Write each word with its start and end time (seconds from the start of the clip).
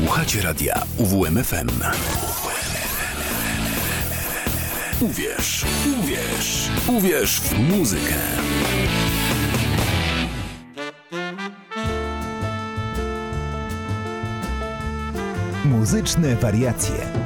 Słuchacie 0.00 0.42
radia 0.42 0.82
UWMFM. 0.98 1.68
Uwierz, 5.00 5.64
uwierz, 6.00 6.68
uwierz 6.86 7.40
w 7.40 7.58
muzykę. 7.58 8.14
Muzyczne 15.64 16.36
wariacje. 16.36 17.19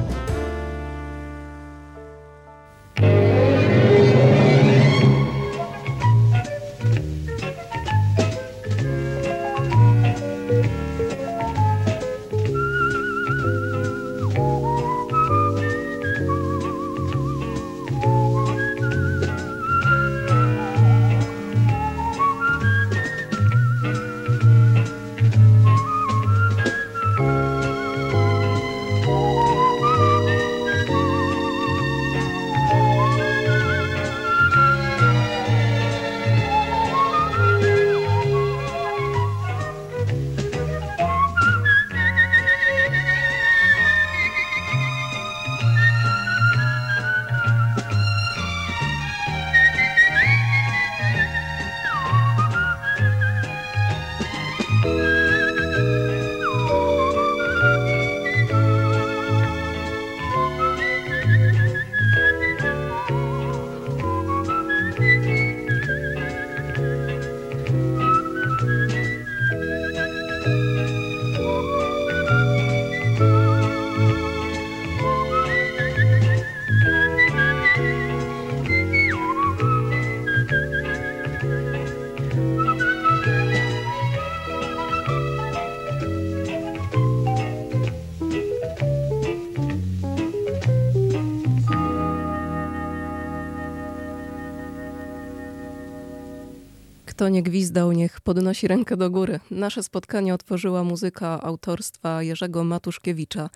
Kto 97.15 97.29
nie 97.29 97.43
gwizdał, 97.43 97.91
niech 97.91 98.21
podnosi 98.21 98.67
rękę 98.67 98.97
do 98.97 99.09
góry. 99.09 99.39
Nasze 99.51 99.83
spotkanie 99.83 100.33
otworzyła 100.33 100.83
muzyka 100.83 101.41
autorstwa 101.41 102.23
Jerzego 102.23 102.63
Matuszkiewicza. 102.63 103.49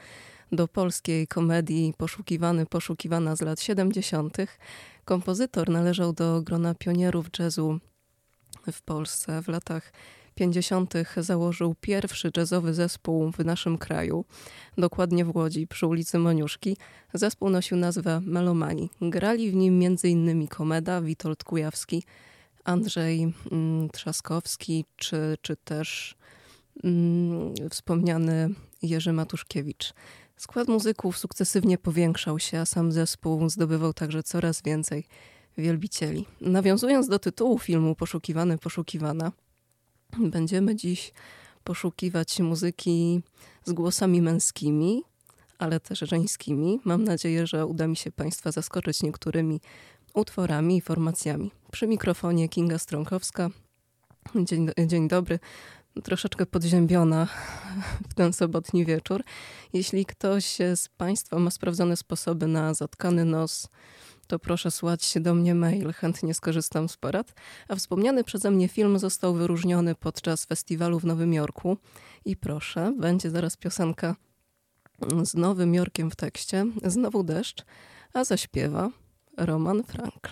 Do 0.52 0.68
polskiej 0.68 1.28
komedii 1.28 1.94
poszukiwany, 1.98 2.66
poszukiwana 2.66 3.36
z 3.36 3.42
lat 3.42 3.62
70. 3.62 4.38
Kompozytor 5.06 5.70
należał 5.70 6.14
do 6.14 6.42
grona 6.42 6.76
pionierów 6.76 7.26
jazzu 7.40 7.80
w 8.72 8.82
Polsce. 8.82 9.42
W 9.42 9.48
latach 9.48 9.94
50. 10.36 10.94
założył 11.18 11.76
pierwszy 11.82 12.32
jazzowy 12.38 12.74
zespół 12.74 13.32
w 13.32 13.46
naszym 13.46 13.78
kraju, 13.78 14.26
dokładnie 14.78 15.26
w 15.26 15.36
Łodzi, 15.36 15.68
przy 15.68 15.88
ulicy 15.88 16.20
Moniuszki. 16.20 16.78
Zespół 17.14 17.50
nosił 17.50 17.78
nazwę 17.78 18.22
Melomani. 18.24 18.90
Grali 19.02 19.52
w 19.52 19.56
nim 19.56 19.82
m.in. 19.86 20.48
Komeda, 20.48 21.02
Witold 21.02 21.44
Kujawski, 21.44 22.04
Andrzej 22.64 23.34
mm, 23.52 23.90
Trzaskowski, 23.90 24.86
czy, 24.96 25.38
czy 25.42 25.56
też 25.56 26.16
mm, 26.84 27.54
wspomniany 27.70 28.50
Jerzy 28.82 29.14
Matuszkiewicz. 29.14 29.94
Skład 30.38 30.68
muzyków 30.68 31.18
sukcesywnie 31.18 31.78
powiększał 31.78 32.40
się, 32.40 32.60
a 32.60 32.66
sam 32.66 32.92
zespół 32.92 33.50
zdobywał 33.50 33.94
także 33.94 34.24
coraz 34.24 34.62
więcej 34.62 35.04
wielbicieli. 35.58 36.26
Nawiązując 36.42 37.08
do 37.08 37.20
tytułu 37.20 37.60
filmu 37.60 37.96
Poszukiwany, 37.96 38.58
Poszukiwana, 38.58 39.32
będziemy 40.20 40.76
dziś 40.76 41.14
poszukiwać 41.64 42.40
muzyki 42.40 43.22
z 43.66 43.74
głosami 43.74 44.22
męskimi, 44.22 45.04
ale 45.58 45.80
też 45.80 46.00
żeńskimi. 46.00 46.80
Mam 46.86 47.04
nadzieję, 47.04 47.48
że 47.48 47.66
uda 47.66 47.88
mi 47.88 47.96
się 47.96 48.12
Państwa 48.12 48.52
zaskoczyć 48.52 49.04
niektórymi 49.04 49.62
utworami 50.14 50.78
i 50.78 50.82
formacjami. 50.82 51.52
Przy 51.72 51.88
mikrofonie 51.88 52.50
Kinga 52.50 52.78
Strąkowska. 52.78 53.50
Dzień, 54.36 54.70
dzień 54.88 55.08
dobry. 55.08 55.40
Troszeczkę 56.04 56.46
podziębiona 56.46 57.28
w 58.10 58.14
ten 58.14 58.34
sobotni 58.34 58.86
wieczór. 58.86 59.24
Jeśli 59.74 60.06
ktoś 60.06 60.58
z 60.76 60.90
Państwa 60.98 61.40
ma 61.40 61.52
sprawdzone 61.52 61.98
sposoby 61.98 62.48
na 62.48 62.74
zatkany 62.74 63.26
nos, 63.26 63.70
to 64.28 64.40
proszę 64.40 64.72
słać 64.72 65.14
do 65.20 65.34
mnie 65.34 65.56
mail, 65.56 65.94
chętnie 65.94 66.34
skorzystam 66.34 66.90
z 66.90 66.98
porad. 66.98 67.34
A 67.68 67.76
wspomniany 67.76 68.24
przeze 68.24 68.52
mnie 68.52 68.68
film 68.68 69.00
został 69.00 69.34
wyróżniony 69.34 69.96
podczas 69.96 70.46
festiwalu 70.46 71.00
w 71.00 71.06
Nowym 71.06 71.34
Jorku. 71.34 71.78
I 72.26 72.38
proszę, 72.38 72.94
będzie 72.98 73.30
zaraz 73.30 73.58
piosenka 73.58 74.16
z 75.24 75.34
Nowym 75.34 75.74
Jorkiem 75.74 76.12
w 76.12 76.16
tekście, 76.16 76.66
znowu 76.84 77.24
deszcz, 77.24 77.66
a 78.14 78.24
zaśpiewa 78.24 78.90
Roman 79.38 79.84
Frankl. 79.84 80.32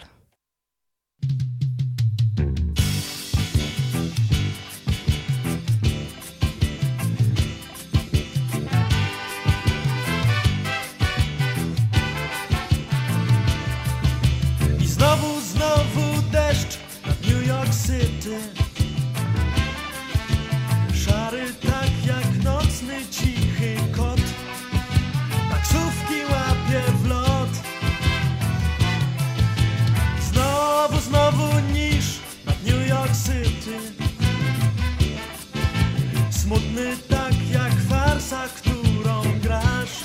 Tak 37.09 37.33
jak 37.51 37.73
farsa, 37.89 38.47
którą 38.47 39.21
grasz. 39.43 40.03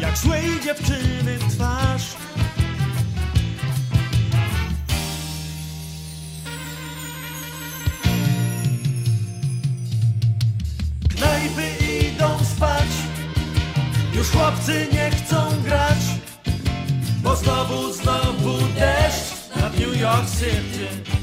Jak 0.00 0.18
złej 0.18 0.60
dziewczyny 0.64 1.38
twarz. 1.50 2.16
Knajpy 11.08 11.84
idą 12.06 12.44
spać 12.44 12.88
Już 14.14 14.30
chłopcy 14.30 14.86
nie 14.92 15.10
chcą 15.10 15.62
grać 15.64 15.98
Bo 17.22 17.36
znowu, 17.36 17.92
znowu 17.92 18.58
deszcz 18.78 19.56
nad 19.56 19.78
New 19.78 20.00
York 20.00 20.30
City 20.30 21.21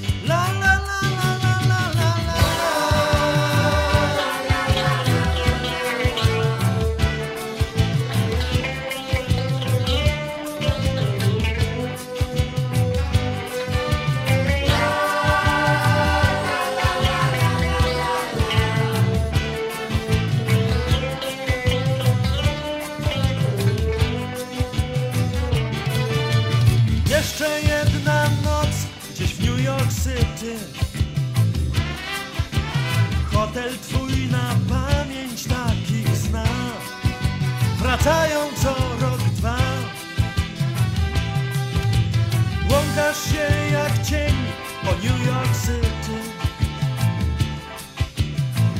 cień 44.10 44.36
po 44.84 44.92
New 44.92 45.26
York 45.28 45.54
City. 45.62 46.20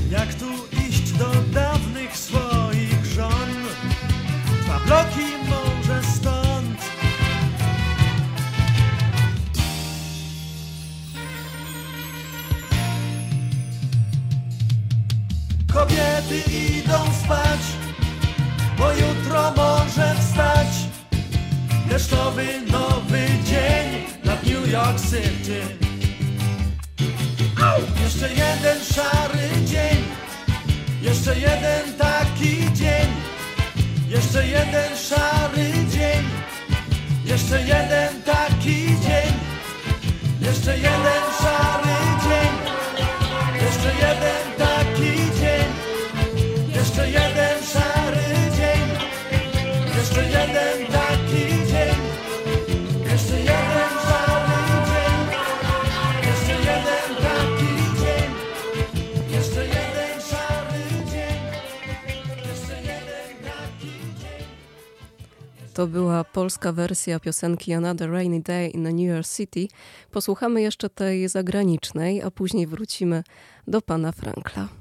Jak 0.10 0.34
tu 0.34 0.46
iść 0.88 1.12
do 1.12 1.32
dawnych 1.54 2.18
swoich 2.18 3.06
żon? 3.06 3.50
Dwa 4.64 4.80
bloki 4.80 5.28
może 5.50 6.04
stąd. 6.04 6.80
Kobiety 15.74 16.52
idą 16.52 16.98
spać, 17.24 17.60
bo 18.78 18.92
jutro 18.92 19.52
może 19.58 20.16
wstać. 20.20 20.68
Deszczowy 21.90 22.46
dzień 22.46 22.72
New 22.72 22.89
York 24.70 25.00
City. 25.00 25.62
Jeszcze 28.04 28.30
jeden 28.30 28.78
szary 28.94 29.66
dzień, 29.66 30.04
jeszcze 31.02 31.40
jeden 31.40 31.94
taki 31.98 32.74
dzień, 32.74 33.08
jeszcze 34.10 34.48
jeden 34.48 34.98
szary 34.98 35.72
dzień, 35.92 36.24
jeszcze 37.26 37.62
jeden 37.62 38.22
taki 38.24 38.86
dzień, 38.86 39.34
jeszcze 40.42 40.78
jeden 40.78 41.24
szary 41.42 41.98
dzień, 42.24 42.52
jeszcze 43.62 43.92
jeden 44.08 44.59
To 65.80 65.88
była 65.88 66.24
polska 66.24 66.72
wersja 66.72 67.20
piosenki 67.20 67.74
Another 67.74 68.12
Rainy 68.12 68.42
Day 68.42 68.70
in 68.70 68.84
the 68.84 68.94
New 68.94 69.08
York 69.08 69.28
City. 69.28 69.68
Posłuchamy 70.12 70.62
jeszcze 70.62 70.90
tej 70.90 71.30
zagranicznej, 71.30 72.22
a 72.22 72.32
później 72.32 72.68
wrócimy 72.68 73.24
do 73.68 73.82
pana 73.82 74.12
Frankla. 74.12 74.79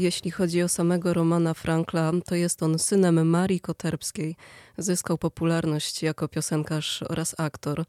Jeśli 0.00 0.30
chodzi 0.30 0.62
o 0.62 0.68
samego 0.68 1.14
Romana 1.14 1.54
Frankla, 1.54 2.12
to 2.24 2.34
jest 2.34 2.62
on 2.62 2.78
synem 2.78 3.28
Marii 3.28 3.60
Koterbskiej. 3.60 4.36
Zyskał 4.78 5.18
popularność 5.18 6.02
jako 6.02 6.28
piosenkarz 6.28 7.02
oraz 7.02 7.34
aktor. 7.38 7.84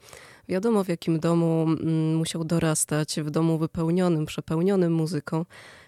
Wiadomo 0.49 0.83
w 0.83 0.87
jakim 0.87 1.19
domu 1.19 1.63
mm, 1.63 2.15
musiał 2.15 2.43
dorastać, 2.43 3.19
w 3.19 3.29
domu 3.29 3.57
wypełnionym, 3.57 4.25
przepełnionym 4.25 4.93
muzyką, 4.93 5.45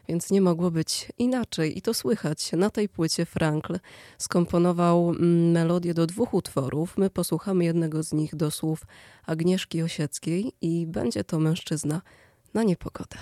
więc 0.08 0.32
nie 0.32 0.42
mogło 0.42 0.72
być 0.72 1.12
inaczej. 1.18 1.78
I 1.78 1.82
to 1.82 1.94
słychać. 1.94 2.52
Na 2.52 2.70
tej 2.70 2.90
płycie 2.90 3.26
Frankl 3.26 3.80
skomponował 4.18 5.10
mm, 5.10 5.52
melodię 5.52 5.94
do 5.94 6.08
dwóch 6.08 6.34
utworów. 6.34 6.98
My 6.98 7.10
posłuchamy 7.10 7.66
jednego 7.66 8.04
z 8.04 8.14
nich 8.14 8.36
do 8.36 8.52
słów 8.52 8.82
Agnieszki 9.26 9.82
Osieckiej 9.82 10.54
i 10.62 10.88
będzie 10.88 11.24
to 11.24 11.40
mężczyzna 11.40 12.02
na 12.54 12.64
niepogodę. 12.64 13.18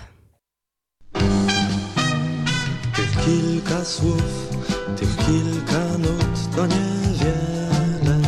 Kilka 3.24 3.84
słów, 3.84 4.48
tych 4.96 5.16
kilka 5.16 5.98
nut 5.98 6.56
to 6.56 6.66
niewiele. 6.66 8.18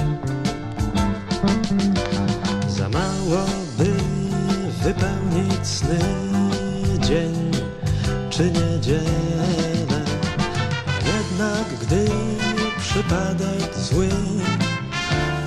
Za 2.68 2.88
mało 2.88 3.46
wypełnić 4.84 5.66
sny 5.66 5.98
dzień 6.98 7.50
czy 8.30 8.44
niedzielę. 8.44 10.04
Jednak 11.06 11.64
gdy 11.82 12.10
przypadek 12.78 13.78
zły 13.78 14.08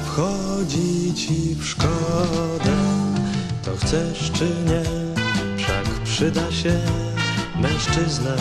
wchodzi 0.05 1.13
ci 1.13 1.55
w 1.55 1.65
szkodę, 1.65 2.77
to 3.65 3.71
chcesz 3.77 4.31
czy 4.31 4.49
nie, 4.65 4.83
wszak 5.57 5.85
przyda 6.03 6.51
się 6.51 6.79
mężczyzna 7.61 8.35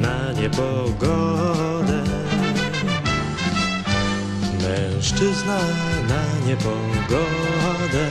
na 0.00 0.32
niepogodę. 0.32 2.02
Mężczyzna 4.62 5.58
na 6.08 6.22
niepogodę 6.46 8.04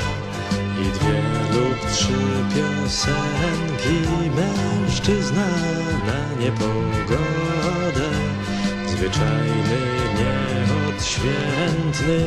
i 0.81 0.83
dwie 0.99 1.21
lub 1.53 1.91
trzy 1.91 2.19
piosenki. 2.55 3.97
Mężczyzna 4.35 5.47
na 6.07 6.19
niepogodę, 6.43 8.09
zwyczajny, 8.87 9.81
nieodświętny. 10.17 12.19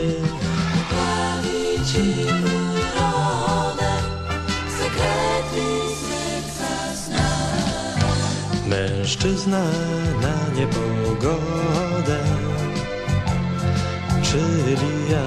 Poprawi 0.73 1.63
Mężczyzna 8.75 9.65
na 10.23 10.57
niepogodę, 10.57 12.21
czyli 14.23 14.93
ja. 15.11 15.27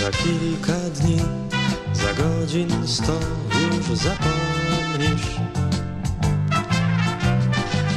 Za 0.00 0.10
kilka 0.10 0.72
dni, 0.72 1.18
za 1.92 2.22
godzin 2.22 2.88
sto 2.88 3.18
już 3.60 3.98
zapomnisz 3.98 5.36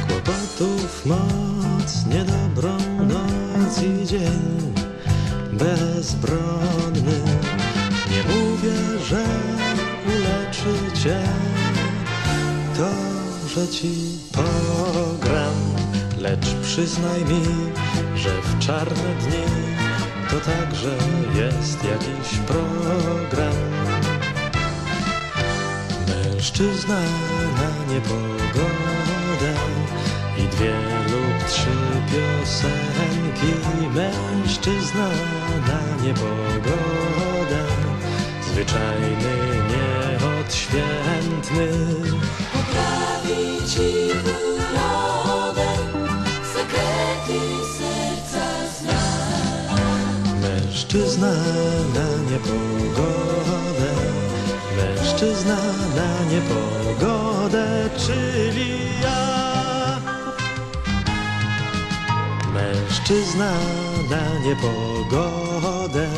kłopotów 0.08 1.06
moc, 1.06 2.06
niedobrą 2.06 2.76
noc 3.08 3.82
i 3.82 4.06
dzień 4.06 4.74
bezbronny. 5.52 7.20
Nie 8.10 8.22
mówię, 8.34 8.98
że 9.08 9.24
uleczy 10.06 11.02
cię 11.02 11.51
że 13.54 13.68
ci 13.68 13.92
pogram, 14.32 15.54
lecz 16.18 16.54
przyznaj 16.62 17.20
mi, 17.24 17.42
że 18.16 18.42
w 18.42 18.58
czarne 18.58 19.14
dni 19.20 19.44
to 20.30 20.40
także 20.40 20.96
jest 21.34 21.84
jakiś 21.84 22.38
program. 22.38 23.56
Mężczyzna 26.08 27.00
na 27.58 27.94
niepogodę 27.94 29.54
i 30.38 30.42
dwie 30.48 30.74
lub 31.10 31.48
trzy 31.48 31.76
piosenki. 32.06 33.52
Mężczyzna 33.94 35.08
na 35.66 35.80
niepogodę, 36.04 37.62
zwyczajny, 38.52 39.34
nieodświętny. 39.72 41.68
Mężczyzna 50.40 51.32
na 51.94 52.30
niepogodę, 52.30 53.92
mężczyzna 54.76 55.56
na 55.96 56.24
niepogodę, 56.30 57.90
czyli 58.06 58.70
ja. 59.02 60.00
Mężczyzna 62.54 63.52
na 64.10 64.38
niepogodę 64.44 66.08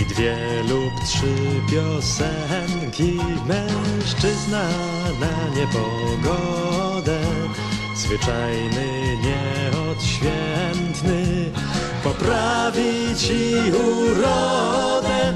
i 0.00 0.04
dwie 0.04 0.36
lub 0.68 0.92
trzy 1.04 1.34
piosenki. 1.70 3.18
Mężczyzna 3.46 4.68
na 5.20 5.48
niepogodę, 5.56 7.20
zwyczajny, 7.96 9.18
nieodświętny. 9.22 11.52
Poprawi 12.04 13.16
ci 13.16 13.54
urodę, 13.70 15.34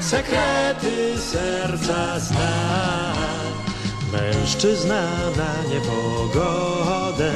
sekrety 0.00 1.18
serca 1.18 2.20
zna. 2.20 3.14
Mężczyzna 4.12 5.02
na 5.36 5.74
niepogodę, 5.74 7.32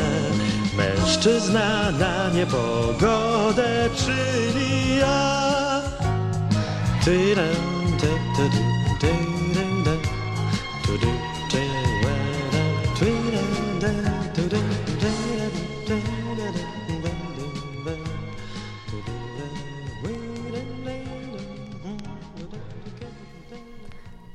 mężczyzna 0.77 1.91
na 1.91 2.31
niepogodę, 2.31 3.91
czyli 3.97 4.97
ja. 4.97 5.68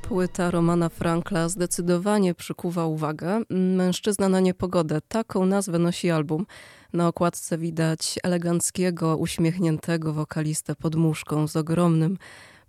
Płyta 0.01 0.51
Romana 0.51 0.89
Frankla 0.89 1.49
zdecydowanie 1.49 2.35
przykuwa 2.35 2.85
uwagę. 2.85 3.41
Mężczyzna 3.49 4.29
na 4.29 4.39
niepogodę. 4.39 5.01
Taką 5.07 5.45
nazwę 5.45 5.79
nosi 5.79 6.11
album. 6.11 6.45
Na 6.93 7.07
okładce 7.07 7.57
widać 7.57 8.19
eleganckiego, 8.23 9.17
uśmiechniętego 9.17 10.13
wokalistę 10.13 10.75
pod 10.75 10.95
muszką 10.95 11.47
z 11.47 11.55
ogromnym 11.55 12.17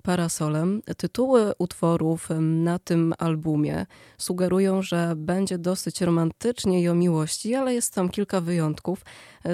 parasolem. 0.05 0.83
Tytuły 0.97 1.53
utworów 1.59 2.29
na 2.41 2.79
tym 2.79 3.15
albumie 3.19 3.87
sugerują, 4.19 4.83
że 4.83 5.13
będzie 5.17 5.59
dosyć 5.59 6.01
romantycznie 6.01 6.83
i 6.83 6.89
o 6.89 6.95
miłości, 6.95 7.55
ale 7.55 7.75
jest 7.75 7.95
tam 7.95 8.09
kilka 8.09 8.41
wyjątków. 8.41 9.05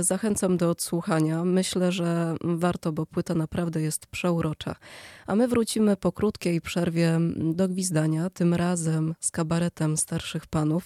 Zachęcam 0.00 0.57
do 0.57 0.71
odsłuchania. 0.71 1.45
Myślę, 1.45 1.92
że 1.92 2.37
warto, 2.45 2.92
bo 2.92 3.07
płyta 3.07 3.35
naprawdę 3.35 3.83
jest 3.83 4.07
przeurocza. 4.07 4.75
A 5.26 5.35
my 5.35 5.49
wrócimy 5.49 5.97
po 5.97 6.12
krótkiej 6.12 6.61
przerwie 6.61 7.19
do 7.37 7.69
gwizdania, 7.69 8.30
tym 8.30 8.54
razem 8.54 9.14
z 9.21 9.30
kabaretem 9.30 9.97
starszych 9.97 10.47
panów. 10.47 10.85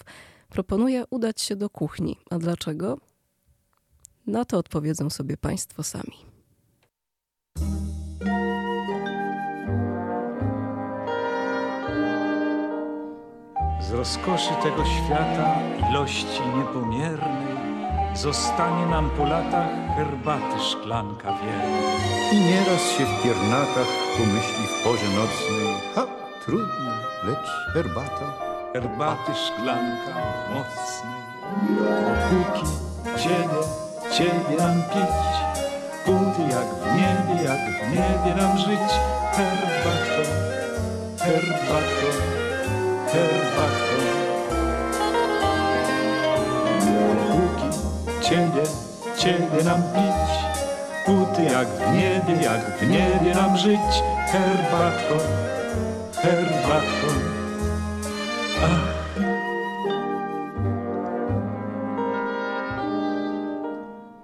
Proponuję 0.49 1.03
udać 1.09 1.41
się 1.41 1.55
do 1.55 1.69
kuchni. 1.69 2.17
A 2.29 2.37
dlaczego? 2.37 2.97
Na 4.27 4.45
to 4.45 4.57
odpowiedzą 4.57 5.09
sobie 5.09 5.37
Państwo 5.37 5.83
sami. 5.83 6.35
Z 13.87 13.91
rozkoszy 13.91 14.49
tego 14.63 14.83
świata, 14.85 15.55
ilości 15.89 16.41
niepomiernej, 16.57 17.55
zostanie 18.13 18.85
nam 18.85 19.09
po 19.09 19.25
latach 19.25 19.69
herbaty 19.95 20.59
szklanka 20.71 21.33
wierna. 21.33 21.77
I 22.31 22.39
nieraz 22.39 22.81
się 22.97 23.05
w 23.05 23.23
piernatach 23.23 23.87
pomyśli 24.17 24.67
w 24.67 24.83
porze 24.83 25.05
nocnej 25.05 25.75
Ha, 25.95 26.05
trudno, 26.45 26.91
lecz 27.23 27.73
herbata 27.73 28.55
Herbaty 28.73 29.31
szklanka 29.35 30.13
mocnej. 30.53 31.21
Póki 32.29 32.65
ciebie, 33.23 33.61
ciebie 34.17 34.57
nam 34.57 34.81
pić, 34.93 35.35
póty 36.05 36.41
jak 36.41 36.67
w 36.81 36.85
niebie, 36.95 37.43
jak 37.43 37.59
w 37.59 37.89
niebie 37.89 38.41
nam 38.41 38.57
żyć. 38.57 38.91
Herbatko, 39.31 40.23
herbatko, 41.19 42.07
herbatko. 43.11 43.74
Ciebie, 48.29 48.63
ciebie 49.17 49.63
nam 49.63 49.81
pić, 49.93 50.31
póty 51.05 51.43
jak 51.43 51.67
w 51.67 51.93
niebie, 51.93 52.43
jak 52.43 52.77
w 52.79 52.89
niebie 52.89 53.35
nam 53.35 53.57
żyć. 53.57 54.03
Herbatko, 54.31 55.15
herbatko. 56.13 57.07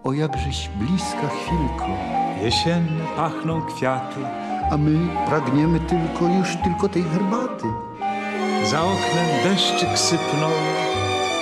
O 0.03 0.13
jakżeś 0.13 0.69
bliska 0.69 1.27
chwilko. 1.27 1.87
Jesienne 2.41 3.05
pachną 3.15 3.61
kwiaty, 3.61 4.19
A 4.71 4.77
my 4.77 5.07
pragniemy 5.27 5.79
tylko, 5.79 6.27
już 6.27 6.57
tylko 6.63 6.89
tej 6.89 7.03
herbaty. 7.03 7.67
Za 8.65 8.81
oknem 8.81 9.27
deszczyk 9.43 9.99
sypnął, 9.99 10.51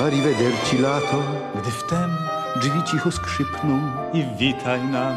Arrivederci 0.02 0.78
lato. 0.78 1.18
Gdy 1.56 1.72
wtem 1.72 2.29
Drzwi 2.56 2.84
cicho 2.84 3.12
skrzypną 3.12 3.80
i 4.14 4.26
witaj 4.38 4.84
nam 4.84 5.14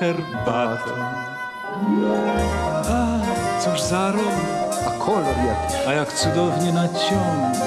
herbatą. 0.00 0.90
A 2.90 3.18
cóż 3.64 3.80
za 3.80 4.12
rok, 4.12 4.22
A 4.86 5.04
kolor 5.04 5.24
jaki? 5.46 5.88
a 5.88 5.92
jak 5.92 6.12
cudownie 6.12 6.72
naciąga. 6.72 7.66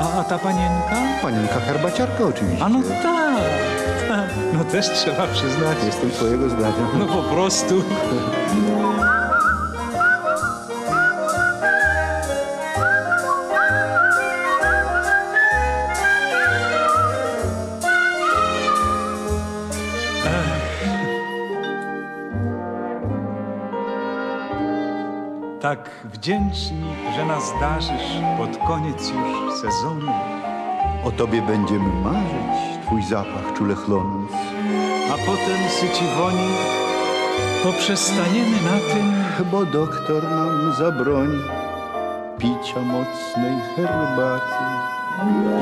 A, 0.00 0.20
a 0.20 0.24
ta 0.24 0.38
panienka? 0.38 0.96
Panienka 1.22 1.60
herbaciarka 1.60 2.24
oczywiście. 2.24 2.64
A 2.64 2.68
no 2.68 2.78
tak, 3.02 3.42
tak. 4.08 4.28
No 4.52 4.64
też 4.64 4.90
trzeba 4.90 5.26
przyznać. 5.26 5.78
Jestem 5.86 6.10
twojego 6.10 6.48
zdania. 6.48 6.72
No 6.98 7.06
po 7.06 7.22
prostu. 7.22 7.74
Wdzięczni, 26.22 26.94
że 27.16 27.26
nas 27.26 27.52
darzysz 27.60 28.12
pod 28.38 28.56
koniec 28.66 29.08
już 29.08 29.60
sezonu. 29.60 30.12
O 31.04 31.10
tobie 31.10 31.42
będziemy 31.42 31.88
marzyć, 32.04 32.86
twój 32.86 33.02
zapach 33.02 33.52
czule 33.56 33.74
chlonąc. 33.74 34.32
A 35.12 35.12
potem 35.12 35.68
syci 35.80 36.04
woni 36.18 36.48
poprzestaniemy 37.62 38.56
na 38.56 38.94
tym, 38.94 39.12
Bo 39.50 39.64
doktor 39.64 40.22
nam 40.30 40.74
zabroni 40.78 41.42
picia 42.38 42.80
mocnej 42.80 43.56
herbaty. 43.76 44.64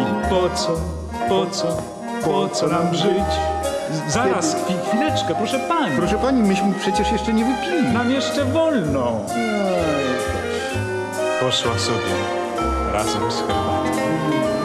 I 0.00 0.30
po 0.30 0.56
co, 0.56 0.80
po 1.28 1.46
co, 1.46 1.76
po 2.24 2.48
co 2.48 2.66
nam 2.66 2.94
żyć? 2.94 3.30
Zaraz, 4.08 4.54
chwi, 4.54 4.74
chwileczkę, 4.88 5.34
proszę 5.34 5.58
pani. 5.68 5.96
Proszę 5.96 6.18
pani, 6.18 6.42
myśmy 6.42 6.72
przecież 6.80 7.12
jeszcze 7.12 7.32
nie 7.32 7.44
wypili. 7.44 7.92
Nam 7.92 8.10
jeszcze 8.10 8.44
wolno. 8.44 9.20
Poszła 11.40 11.78
sobie 11.78 12.14
razem 12.92 13.30
z 13.30 13.36
herbatą. 13.36 13.98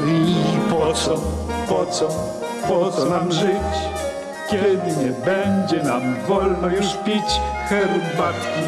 I 0.07 0.35
Po 0.69 0.93
co, 0.93 1.15
po 1.67 1.85
co, 1.85 2.09
po 2.67 2.91
co 2.91 3.05
nam 3.05 3.31
żyć? 3.31 3.75
Kiedy 4.49 4.91
nie 4.97 5.11
będzie 5.25 5.83
nam 5.83 6.15
wolno 6.27 6.67
już 6.69 6.93
pić 7.05 7.41
herbatki, 7.69 8.61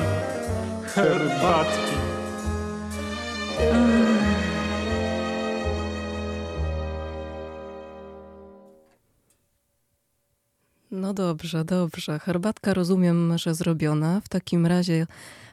herbatki. 0.95 1.97
No 10.91 11.13
dobrze, 11.13 11.65
dobrze. 11.65 12.19
Herbatka 12.19 12.73
rozumiem, 12.73 13.37
że 13.37 13.53
zrobiona. 13.53 14.21
W 14.21 14.29
takim 14.29 14.65
razie 14.65 15.07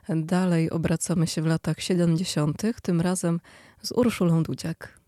dalej 0.08 0.70
obracamy 0.70 1.26
się 1.26 1.42
w 1.42 1.46
latach 1.46 1.80
70., 1.80 2.62
tym 2.82 3.00
razem 3.00 3.40
z 3.82 3.92
Urszulą 3.92 4.42
Dudziak. 4.42 5.03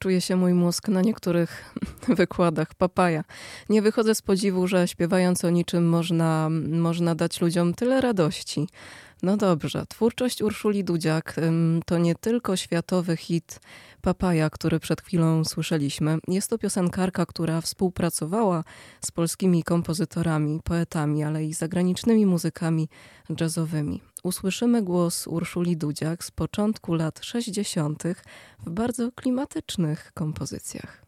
Czuje 0.00 0.20
się 0.20 0.36
mój 0.36 0.54
mózg 0.54 0.88
na 0.88 1.00
niektórych 1.00 1.74
wykładach. 2.08 2.74
Papaja. 2.74 3.24
Nie 3.68 3.82
wychodzę 3.82 4.14
z 4.14 4.22
podziwu, 4.22 4.66
że 4.66 4.88
śpiewając 4.88 5.44
o 5.44 5.50
niczym 5.50 5.88
można, 5.88 6.48
można 6.68 7.14
dać 7.14 7.40
ludziom 7.40 7.74
tyle 7.74 8.00
radości. 8.00 8.66
No 9.22 9.36
dobrze, 9.36 9.84
twórczość 9.88 10.42
Urszuli 10.42 10.84
Dudziak 10.84 11.36
to 11.86 11.98
nie 11.98 12.14
tylko 12.14 12.56
światowy 12.56 13.16
hit 13.16 13.60
Papaja, 14.00 14.50
który 14.50 14.80
przed 14.80 15.00
chwilą 15.00 15.44
słyszeliśmy. 15.44 16.18
Jest 16.28 16.50
to 16.50 16.58
piosenkarka, 16.58 17.26
która 17.26 17.60
współpracowała 17.60 18.64
z 19.04 19.10
polskimi 19.10 19.62
kompozytorami, 19.62 20.60
poetami, 20.64 21.24
ale 21.24 21.44
i 21.44 21.54
zagranicznymi 21.54 22.26
muzykami 22.26 22.88
jazzowymi. 23.40 24.00
Usłyszymy 24.24 24.82
głos 24.82 25.26
Urszuli 25.26 25.76
Dudziak 25.76 26.24
z 26.24 26.30
początku 26.30 26.94
lat 26.94 27.20
60. 27.22 28.02
w 28.66 28.70
bardzo 28.70 29.12
klimatycznych 29.12 30.12
kompozycjach. 30.14 31.02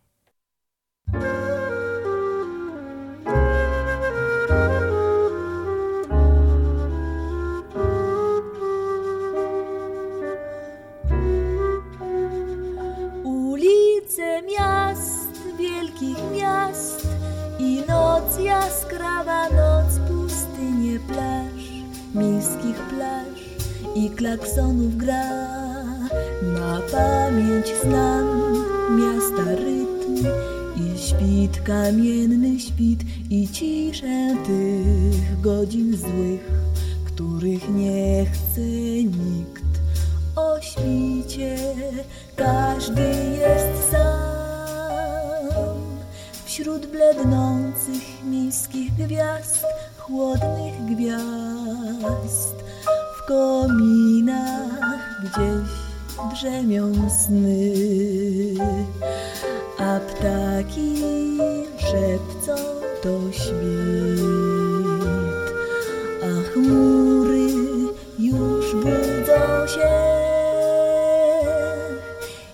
Ulice 13.25 14.43
miast, 14.43 15.57
wielkich 15.59 16.19
miast 16.33 17.09
i 17.59 17.83
noc 17.89 18.39
jaskrawa, 18.41 19.49
noc 19.51 19.99
pustynie 20.09 20.99
plaż, 21.09 21.62
miejskich 22.15 22.77
plaż 22.77 23.39
i 23.95 24.11
klaksonów 24.11 24.97
gra. 24.97 25.53
Na 26.43 26.81
pamięć 26.93 27.67
znam 27.85 28.27
miasta 28.97 29.45
rytm 29.45 30.29
i 30.77 30.99
świt, 30.99 31.63
kamienny 31.65 32.61
świt 32.61 33.01
i 33.31 33.49
ciszę 33.49 34.37
tych 34.47 35.41
godzin 35.41 35.97
złych, 35.97 36.51
których 37.05 37.75
nie 37.75 38.27
chce 38.27 38.61
nikt. 39.05 39.63
O 40.37 40.61
świcie 40.61 41.57
każdy 42.37 43.03
jest 43.39 43.91
sam 43.91 44.43
Wśród 46.45 46.87
blednących 46.87 48.25
miejskich 48.25 48.95
gwiazd 48.95 49.67
Chłodnych 50.03 50.85
gwiazd 50.85 52.65
W 53.17 53.27
kominach 53.27 55.21
gdzieś 55.25 55.71
drzemią 56.35 57.11
sny 57.11 57.73
A 59.79 60.01
ptaki 60.01 60.97
szepcą 61.79 62.55
to 63.03 63.33
świt 63.33 63.53
A 66.23 66.53
chmury 66.53 67.47
już 68.19 68.75
budzą 68.75 69.67
się 69.67 69.93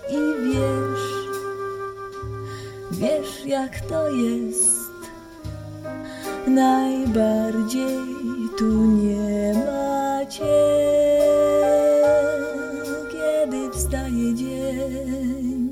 i 0.09 0.19
wiesz, 0.43 1.05
wiesz 2.91 3.45
jak 3.45 3.79
to 3.79 4.09
jest. 4.09 4.79
Najbardziej 7.09 8.49
tu 8.57 8.85
nie 8.85 9.53
ma 9.53 10.25
cię, 10.25 10.65
kiedy 13.11 13.71
wstaje 13.71 14.35
dzień. 14.35 15.69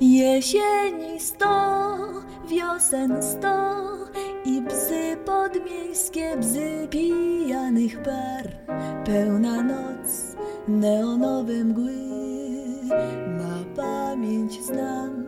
Jesieni 0.00 1.20
sto, 1.20 1.96
wiosen 2.48 3.22
sto 3.22 3.86
i 4.44 4.62
bzy 4.62 5.16
podmiejskie, 5.24 6.36
bzy 6.36 6.88
pijanych 6.90 8.02
bar. 8.02 8.48
Pełna 9.04 9.62
noc, 9.62 10.36
neonowe 10.68 11.64
mgły, 11.64 11.96
na 13.28 13.64
pamięć 13.76 14.62
znam 14.62 15.22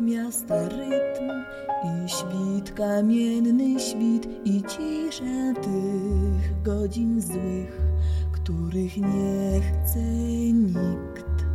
miasta 0.00 0.68
rytm 0.68 1.51
i 1.84 2.08
świt, 2.08 2.72
kamienny 2.74 3.80
świt 3.80 4.28
i 4.44 4.62
ciszę 4.62 5.54
tych 5.62 6.62
godzin 6.62 7.20
złych, 7.20 7.80
których 8.32 8.96
nie 8.96 9.60
chce 9.60 10.00
nikt. 10.52 11.46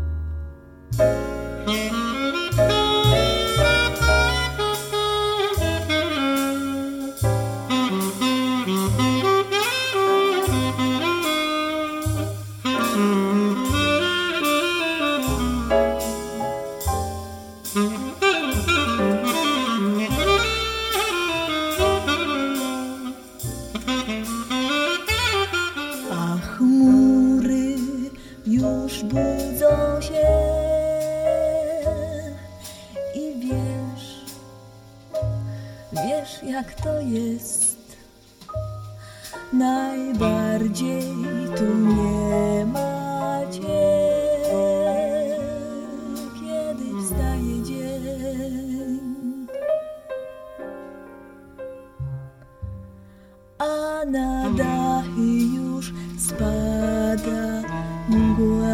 Na 54.11 54.49
dachy 54.49 55.55
już 55.55 55.93
spada 56.17 57.63
mgła. 58.09 58.67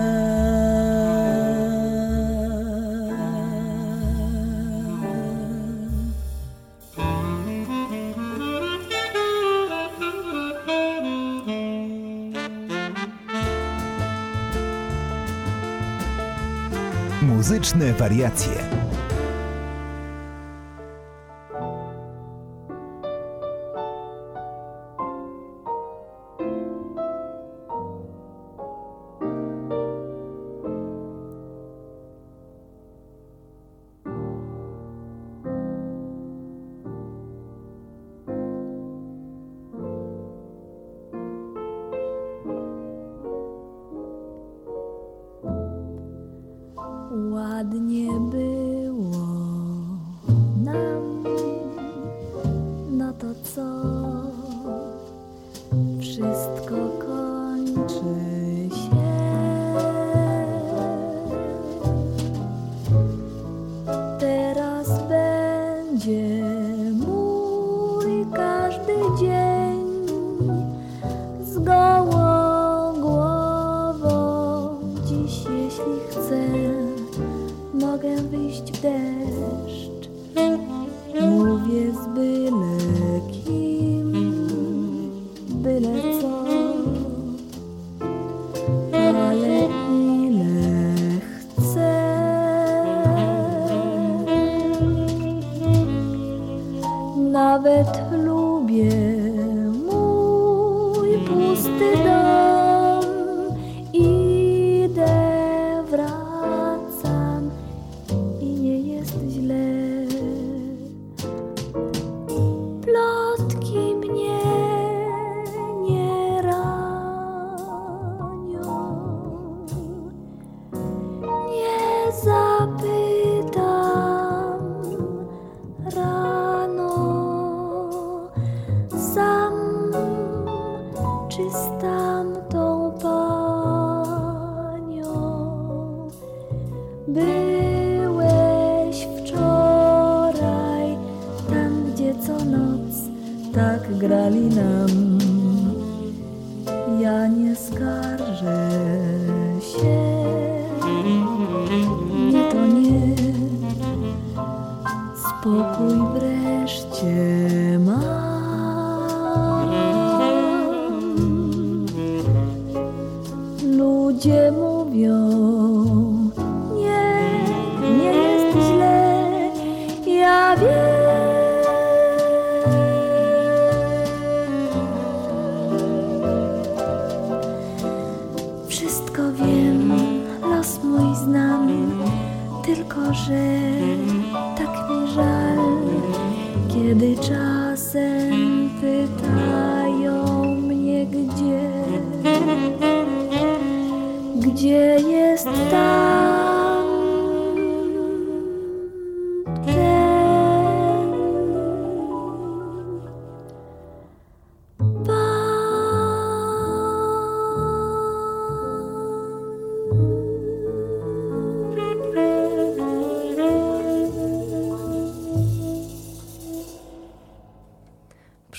Muzyczne 17.21 17.93
wariacje. 17.93 18.82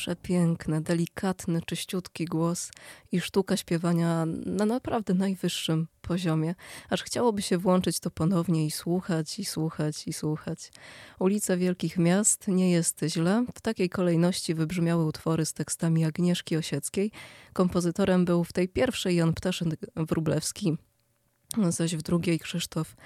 Przepiękny, 0.04 0.80
delikatny, 0.80 1.62
czyściutki 1.62 2.24
głos 2.24 2.70
i 3.12 3.20
sztuka 3.20 3.56
śpiewania 3.56 4.26
na 4.46 4.66
naprawdę 4.66 5.14
najwyższym 5.14 5.88
poziomie. 6.00 6.54
Aż 6.90 7.02
chciałoby 7.02 7.42
się 7.42 7.58
włączyć 7.58 8.00
to 8.00 8.10
ponownie 8.10 8.66
i 8.66 8.70
słuchać, 8.70 9.38
i 9.38 9.44
słuchać, 9.44 10.06
i 10.06 10.12
słuchać. 10.12 10.72
Ulice 11.18 11.56
wielkich 11.56 11.98
miast 11.98 12.48
nie 12.48 12.70
jest 12.70 13.00
źle. 13.06 13.44
W 13.54 13.60
takiej 13.60 13.88
kolejności 13.88 14.54
wybrzmiały 14.54 15.06
utwory 15.06 15.46
z 15.46 15.52
tekstami 15.52 16.04
Agnieszki 16.04 16.56
Osieckiej. 16.56 17.10
Kompozytorem 17.52 18.24
był 18.24 18.44
w 18.44 18.52
tej 18.52 18.68
pierwszej 18.68 19.16
Jan 19.16 19.32
Ptaszyn-Wróblewski, 19.32 20.76
zaś 21.68 21.96
w 21.96 22.02
drugiej 22.02 22.38
Krzysztof 22.38 22.96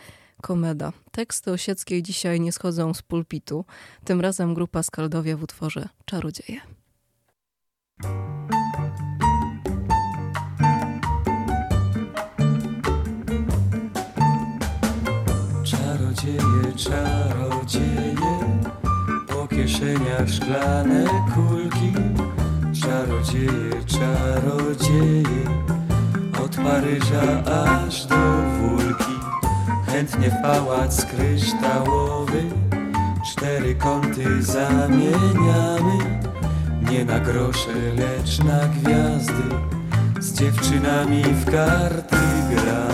Komeda. 0.42 0.92
Teksty 1.12 1.50
Osieckiej 1.50 2.02
dzisiaj 2.02 2.40
nie 2.40 2.52
schodzą 2.52 2.94
z 2.94 3.02
pulpitu. 3.02 3.64
Tym 4.04 4.20
razem 4.20 4.54
grupa 4.54 4.82
Skaldowia 4.82 5.36
w 5.36 5.42
utworze 5.42 5.88
Czarodzieje. 6.04 6.77
Czarodzieje, 15.64 16.72
czarodzieje, 16.76 18.14
po 19.28 19.48
kieszeniach 19.48 20.28
szklane 20.28 21.04
kulki. 21.34 21.92
Czarodzieje, 22.82 23.84
czarodzieje, 23.86 25.44
od 26.44 26.56
Paryża 26.56 27.44
aż 27.44 28.06
do 28.06 28.16
Wólki. 28.58 29.14
Chętnie 29.86 30.30
w 30.30 30.42
pałac 30.42 31.06
kryształowy, 31.06 32.42
cztery 33.24 33.74
kąty 33.74 34.42
zamieniamy. 34.42 36.27
Nie 36.90 37.04
na 37.04 37.20
grosze, 37.20 37.72
lecz 37.96 38.38
na 38.38 38.68
gwiazdy, 38.68 39.42
z 40.20 40.32
dziewczynami 40.32 41.22
w 41.22 41.44
karty 41.50 42.16
gramy. 42.50 42.87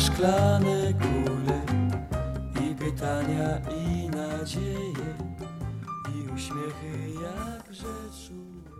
Szklane 0.00 0.92
kule 0.92 1.60
i 2.66 2.74
pytania 2.74 3.58
i 3.58 4.08
nadzieje 4.08 5.16
i 6.14 6.32
uśmiechy 6.34 7.22
jakże 7.22 7.94
czułe. 8.26 8.76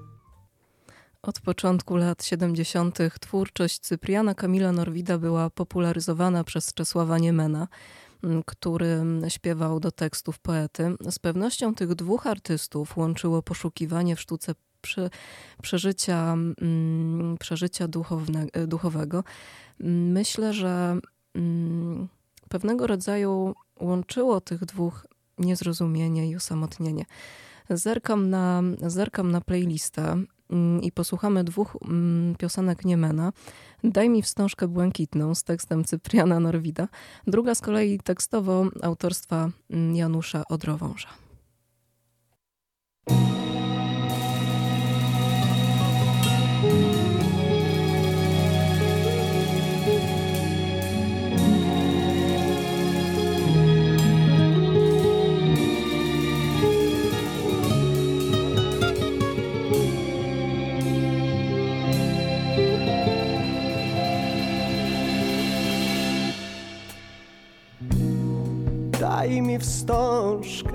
Od 1.22 1.40
początku 1.40 1.96
lat 1.96 2.24
70. 2.24 2.98
twórczość 3.20 3.79
Cypriana 3.79 4.35
Kamila 4.35 4.72
Norwida 4.72 5.18
była 5.18 5.50
popularyzowana 5.50 6.44
przez 6.44 6.74
Czesława 6.74 7.18
Niemena, 7.18 7.68
który 8.46 9.05
śpiewał 9.29 9.81
do 9.81 9.90
tekstów 9.90 10.38
poety. 10.38 10.96
Z 11.11 11.18
pewnością 11.18 11.74
tych 11.74 11.94
dwóch 11.94 12.26
artystów 12.26 12.96
łączyło 12.96 13.42
poszukiwanie 13.42 14.16
w 14.16 14.20
sztuce 14.20 14.55
prze, 14.81 15.11
przeżycia, 15.62 16.37
przeżycia 17.38 17.88
duchowne, 17.88 18.46
duchowego. 18.66 19.24
Myślę, 19.81 20.53
że 20.53 20.99
mm, 21.35 22.09
pewnego 22.49 22.87
rodzaju 22.87 23.55
łączyło 23.81 24.41
tych 24.41 24.65
dwóch 24.65 25.07
niezrozumienie 25.39 26.31
i 26.31 26.37
osamotnienie. 26.37 27.05
Zerkam 27.71 28.31
na, 28.31 28.62
zerkam 28.87 29.31
na 29.31 29.41
playlistę 29.41 30.23
mm, 30.51 30.83
i 30.83 30.93
posłuchamy 30.93 31.45
dwóch 31.45 31.77
mm, 31.85 32.35
piosenek 32.39 32.85
Niemena. 32.85 33.33
Daj 33.85 34.11
mi 34.11 34.23
wstążkę 34.23 34.69
błękitną 34.69 35.35
z 35.35 35.45
tekstem 35.45 35.85
Cypriana 35.85 36.41
Norwida. 36.41 36.89
Druga 37.27 37.55
z 37.55 37.61
kolei 37.61 37.99
tekstowo 37.99 38.67
autorstwa 38.83 39.51
Janusza 39.95 40.43
Odrowąża. 40.49 41.26
Daj 69.27 69.43
mi 69.43 69.59
wstążkę 69.59 70.73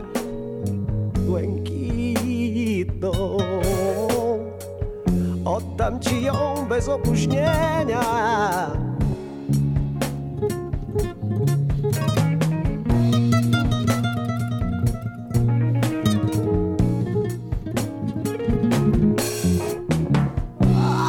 błękitną. 1.27 3.11
Oddam 5.45 5.99
ci 5.99 6.23
ją 6.23 6.65
bez 6.69 6.89
opóźnienia. 6.89 8.01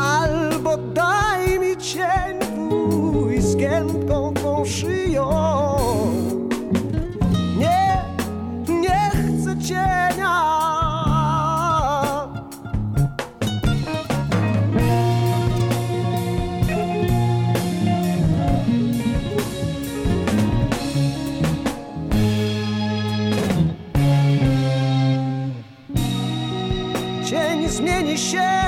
Albo 0.01 0.77
daj 0.77 1.59
mi 1.61 1.77
cień 1.77 2.39
twój 2.41 3.41
z 3.41 3.57
giętką 3.57 4.35
tą 4.35 4.65
szyją. 4.65 5.12
Cienia. 9.63 10.53
Cień 27.25 27.69
zmieni 27.69 28.19
się, 28.19 28.62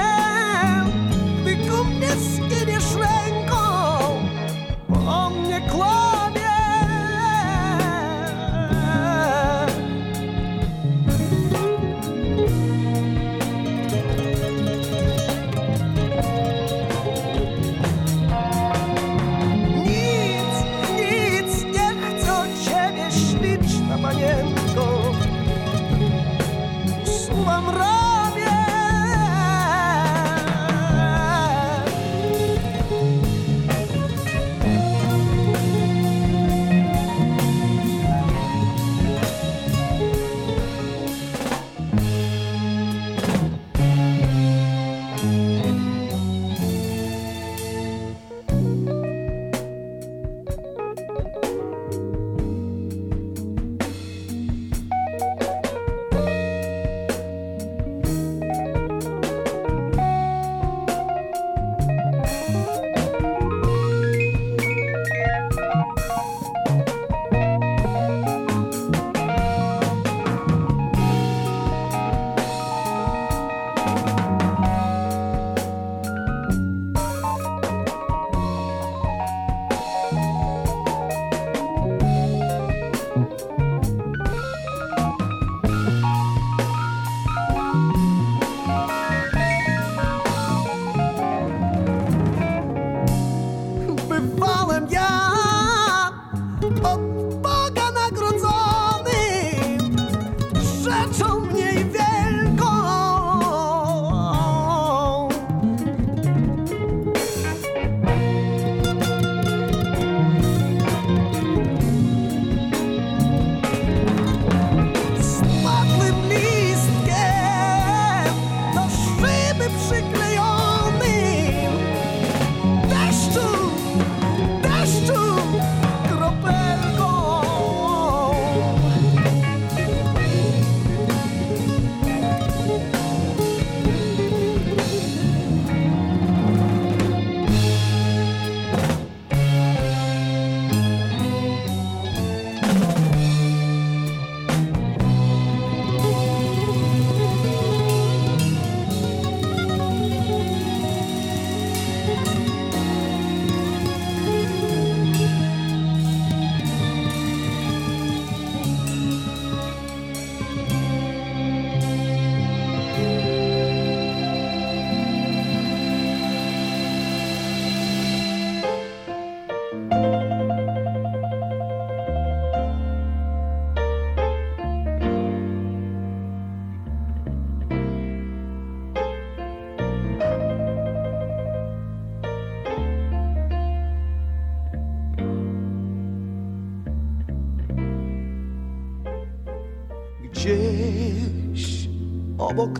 od 96.64 97.23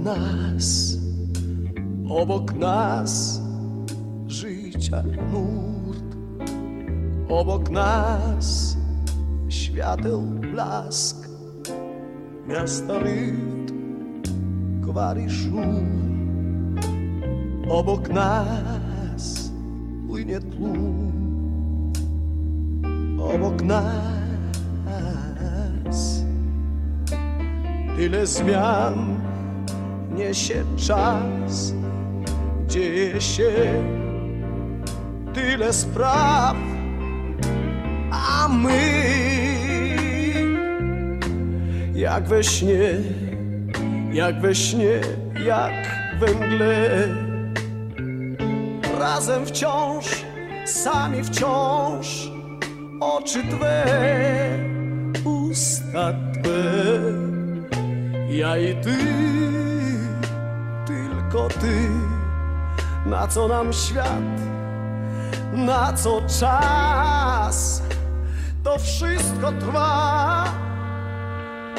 nas, 0.04 0.98
obok 2.08 2.54
nas 2.54 3.40
życia 4.26 5.02
nurt, 5.32 6.04
obok 7.28 7.70
nas 7.70 8.76
świateł 9.48 10.22
blask, 10.22 11.28
miasta 12.48 12.98
rytm, 12.98 14.20
gwary 14.80 15.30
szum, 15.30 15.88
obok 17.68 18.08
nas 18.08 19.50
płynie 20.06 20.40
tłum, 20.40 21.12
obok 23.18 23.62
nas 23.62 24.04
Tyle 27.96 28.26
zmian 28.26 29.16
niesie 30.16 30.64
czas, 30.76 31.74
dzieje 32.68 33.20
się 33.20 33.52
tyle 35.34 35.72
spraw, 35.72 36.56
a 38.10 38.48
my 38.48 39.14
jak 41.94 42.28
we 42.28 42.44
śnie, 42.44 42.90
jak 44.12 44.40
we 44.40 44.54
śnie, 44.54 45.00
jak 45.44 45.72
we 46.20 46.26
mgle. 46.34 47.08
Razem 48.98 49.46
wciąż, 49.46 50.24
sami 50.64 51.24
wciąż, 51.24 52.30
oczy 53.00 53.42
Twe, 53.42 53.84
usta 55.24 55.84
chatbę. 55.92 56.64
Ja 58.30 58.56
i 58.56 58.74
ty, 58.74 58.96
tylko 61.34 61.48
ty, 61.48 61.90
na 63.06 63.26
co 63.26 63.48
nam 63.48 63.72
świat, 63.72 64.22
na 65.52 65.92
co 65.92 66.22
czas, 66.40 67.82
to 68.62 68.78
wszystko 68.78 69.52
trwa 69.52 70.44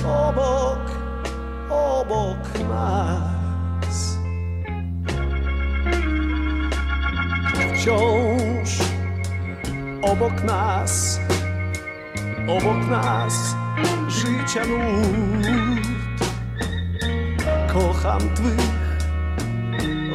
obok, 0.05 0.79
obok 1.69 2.69
nas. 2.69 4.17
Wciąż 7.75 8.79
obok 10.01 10.43
nas, 10.43 11.19
obok 12.47 12.87
nas 12.89 13.55
życia 14.07 14.65
nurt. 14.65 15.85
Kocham 17.73 18.19
twych 18.35 18.74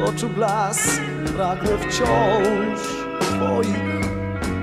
oczu 0.03 0.29
blask, 0.29 1.01
pragnę 1.35 1.77
wciąż 1.77 2.79
twoich, 3.21 4.01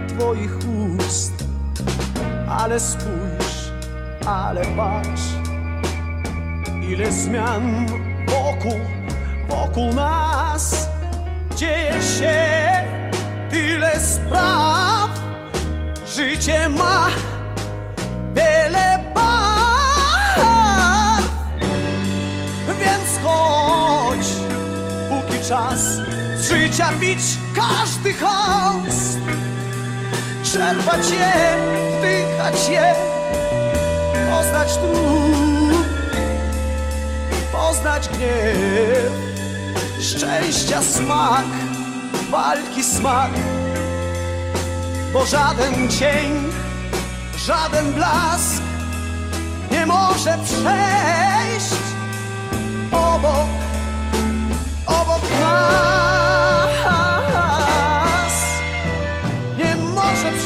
twoich 0.09 0.53
ust. 0.99 1.32
Ale 2.51 2.80
spójrz, 2.80 3.72
ale 4.26 4.62
patrz, 4.76 5.22
ile 6.91 7.12
zmian 7.12 7.86
wokół, 8.28 8.80
wokół 9.49 9.95
nas 9.95 10.89
dzieje 11.57 12.03
się, 12.03 12.36
tyle 13.51 14.01
spraw. 14.01 15.11
Życie 16.16 16.68
ma 16.68 17.07
wiele 18.34 18.97
czas 25.49 25.80
z 26.36 26.49
życia 26.49 26.92
bić 27.01 27.20
każdy 27.55 28.12
chaos, 28.12 29.16
czerpać 30.53 31.11
je, 31.11 31.57
wdychać 31.99 32.68
je, 32.68 32.94
poznać 34.30 34.76
trud, 34.76 35.86
poznać 37.53 38.09
gniew, 38.09 39.12
szczęścia 40.01 40.82
smak, 40.82 41.46
walki 42.30 42.84
smak, 42.84 43.30
bo 45.12 45.26
żaden 45.26 45.88
cień, 45.90 46.53
żaden 47.36 47.92
blask 47.92 48.62
nie 49.70 49.86
może 49.86 50.38
przejść 50.44 51.74
obok, 52.92 53.67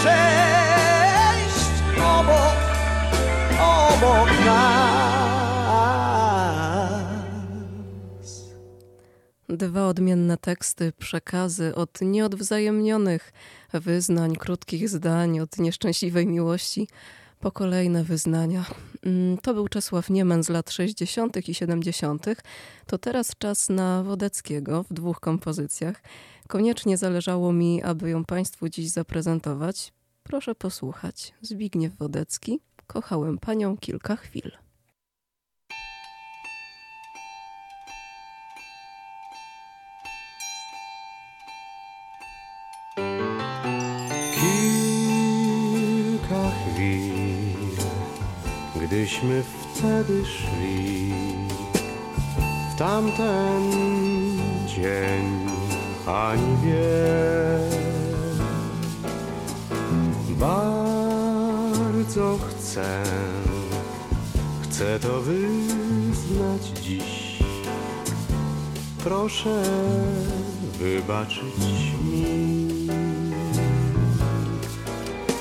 przejść 0.03 1.71
obok. 1.99 2.63
Dwa 9.49 9.87
odmienne 9.87 10.37
teksty, 10.37 10.93
przekazy 10.99 11.75
od 11.75 12.01
nieodwzajemnionych 12.01 13.33
wyznań, 13.73 14.37
krótkich 14.37 14.89
zdań, 14.89 15.41
od 15.41 15.59
nieszczęśliwej 15.59 16.27
miłości 16.27 16.89
po 17.43 17.53
kolejne 17.53 18.05
wyznania. 18.05 18.65
Mm, 19.07 19.39
To 19.39 19.55
był 19.55 19.69
Czesław 19.69 20.11
Niemen 20.11 20.45
z 20.45 20.49
lat 20.49 20.71
60. 20.71 21.49
i 21.49 21.55
70. 21.55 22.27
To 22.87 22.99
teraz 22.99 23.33
czas 23.39 23.69
na 23.69 24.03
Wodeckiego 24.03 24.83
w 24.83 24.93
dwóch 24.93 25.21
kompozycjach. 25.21 26.03
Koniecznie 26.49 26.97
zależało 26.97 27.53
mi, 27.53 27.83
aby 27.83 28.11
ją 28.11 28.25
Państwu 28.25 28.69
dziś 28.69 28.89
zaprezentować. 28.91 29.93
Proszę 30.23 30.55
posłuchać. 30.55 31.35
Zbigniew 31.41 31.97
Wodecki. 31.97 32.61
Kochałem 32.87 33.39
Panią 33.39 33.77
kilka 33.77 34.17
chwil. 34.17 34.51
Gdyśmy 48.93 49.43
wtedy 49.43 50.25
szli 50.25 51.13
w 52.73 52.79
tamten 52.79 53.63
dzień, 54.67 55.49
ani 56.07 56.57
wie. 56.65 57.59
Bardzo 60.41 62.39
chcę, 62.39 63.03
chcę 64.63 65.01
to 65.01 65.21
wyznać 65.21 66.63
dziś. 66.83 67.39
Proszę 69.05 69.63
wybaczyć 70.79 71.93
mi. 72.05 72.89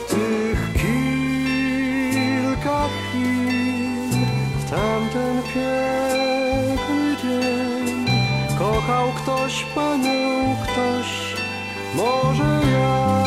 Tych 0.09 0.60
chwil 2.69 4.25
w 4.59 4.69
tamten 4.69 5.41
piękny 5.53 7.15
dzień 7.23 8.05
kochał 8.59 9.11
ktoś 9.11 9.65
panią, 9.75 10.55
ktoś 10.63 11.35
może 11.95 12.61
ja. 12.73 13.21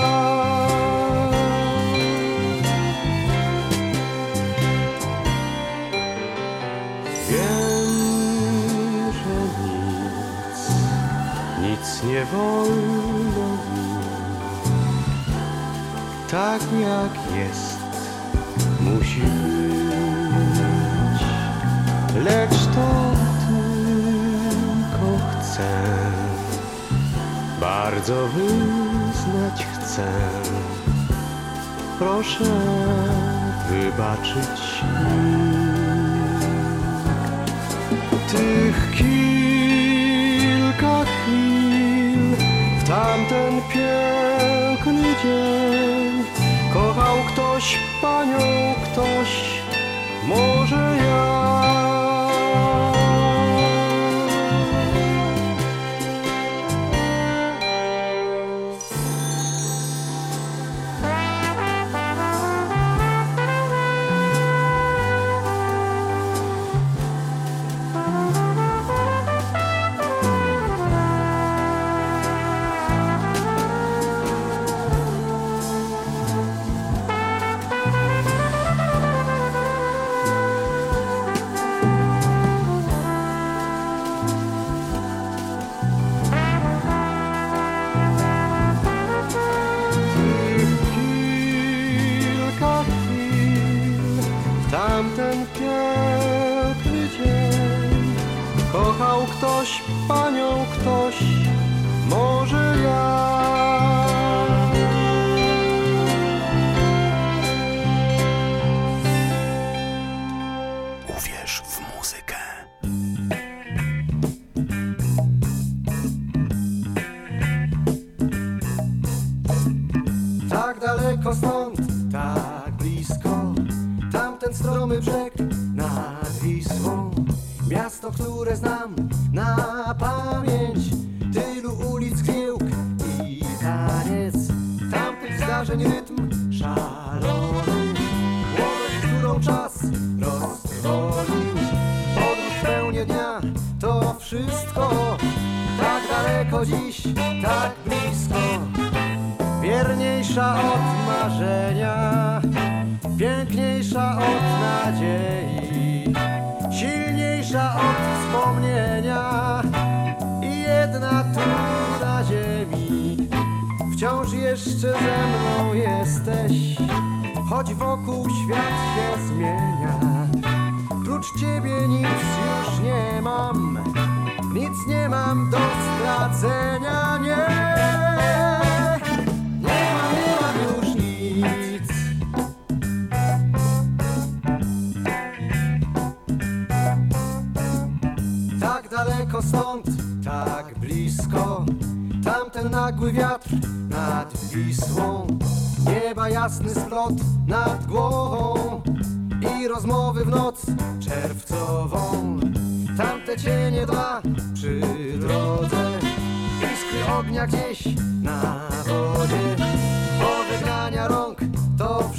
Wiem, 7.29 9.13
że 9.13 9.37
nic, 9.65 10.61
nic 11.61 12.03
nie 12.05 12.25
wolno 12.25 13.49
mi. 13.49 13.85
Tak 16.31 16.63
jak 16.63 17.37
jest, 17.37 17.64
być. 19.21 20.65
Lecz 22.25 22.67
to 22.75 23.13
tylko 23.47 25.19
chcę, 25.31 25.85
bardzo 27.61 28.29
wyznać 28.29 29.67
chcę. 29.67 30.13
Proszę 31.99 32.45
wybaczyć 33.71 34.83
mi 34.83 35.44
panią, 48.05 48.75
ktoś? 48.85 49.61
Może 50.29 50.94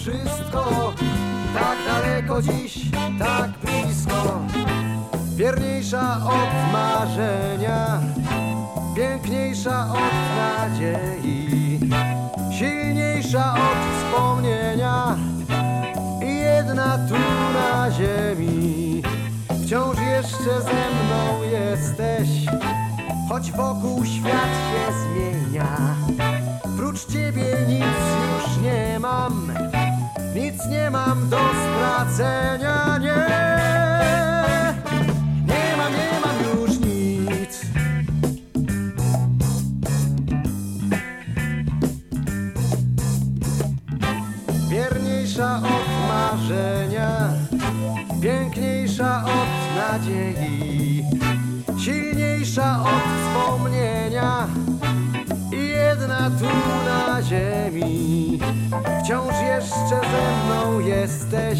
wszystko. 0.06 0.94
Tak 1.54 1.78
daleko 1.88 2.42
dziś, 2.42 2.80
tak 3.20 3.50
blisko. 3.64 4.40
Wierniejsza 5.36 6.18
od 6.26 6.74
marzenia 6.74 8.02
Piękniejsza 8.96 9.88
od 9.92 10.16
nadziei 10.38 11.80
Silniejsza 12.60 13.54
od 13.54 13.78
wspomnienia. 13.98 15.18
I 16.24 16.36
jedna 16.36 16.98
tu 16.98 17.16
na 17.54 17.92
ziemi 17.92 19.02
Wciąż 19.66 19.98
jeszcze 20.00 20.62
ze 20.62 20.86
mną 20.96 21.44
jesteś. 21.52 22.30
Choć 23.30 23.52
wokół 23.52 24.06
świat 24.06 24.52
się 24.70 24.94
zmienia 25.02 25.96
Prócz 26.78 27.06
ciebie 27.06 27.56
nic 27.68 27.82
już 27.82 28.64
nie 28.64 29.00
mam 29.00 29.52
Nic 30.36 30.66
nie 30.66 30.90
mam 30.92 31.30
do 31.30 31.38
stracenia, 31.38 32.98
nie. 32.98 33.28
Nie 35.48 35.78
mam, 35.78 35.94
nie 35.94 36.20
mam 36.26 36.60
już 36.60 36.80
nic. 36.80 37.62
Wierniejsza 44.70 45.56
od 45.58 45.88
marzenia 46.08 47.30
Piękniejsza 48.22 49.24
od 49.26 49.52
nadziei 49.78 51.04
Silniejsza 51.80 52.84
od 52.84 53.04
wspomnienia 53.20 54.48
jedna 55.86 56.32
tu 56.40 56.50
na 56.86 57.22
ziemi. 57.22 58.40
Wciąż 59.04 59.34
jeszcze 59.42 60.00
ze 60.12 60.46
mną 60.46 60.80
jesteś 60.80 61.60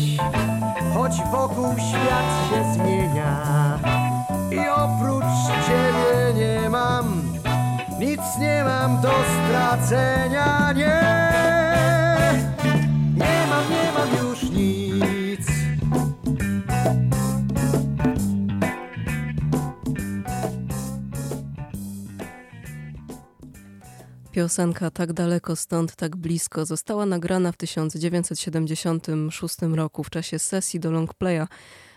Choć 0.94 1.12
wokół 1.32 1.74
świat 1.78 2.50
się 2.50 2.74
zmienia. 2.74 3.80
I 4.52 4.70
oprócz 4.70 5.26
ciebie 5.68 6.34
nie 6.36 6.70
mam 6.70 7.24
Nic 8.00 8.22
nie 8.40 8.64
mam 8.64 9.02
do 9.02 9.12
stracenia, 9.12 10.72
nie 10.72 11.25
Piosenka 24.36 24.92
Tak 24.92 25.14
daleko 25.14 25.56
stąd, 25.56 25.96
tak 25.96 26.16
blisko 26.16 26.66
została 26.66 27.06
nagrana 27.06 27.52
w 27.52 27.58
1976 27.58 29.56
roku 29.62 30.04
w 30.04 30.10
czasie 30.10 30.40
sesji 30.40 30.80
do 30.80 30.92
longplaya 30.92 31.48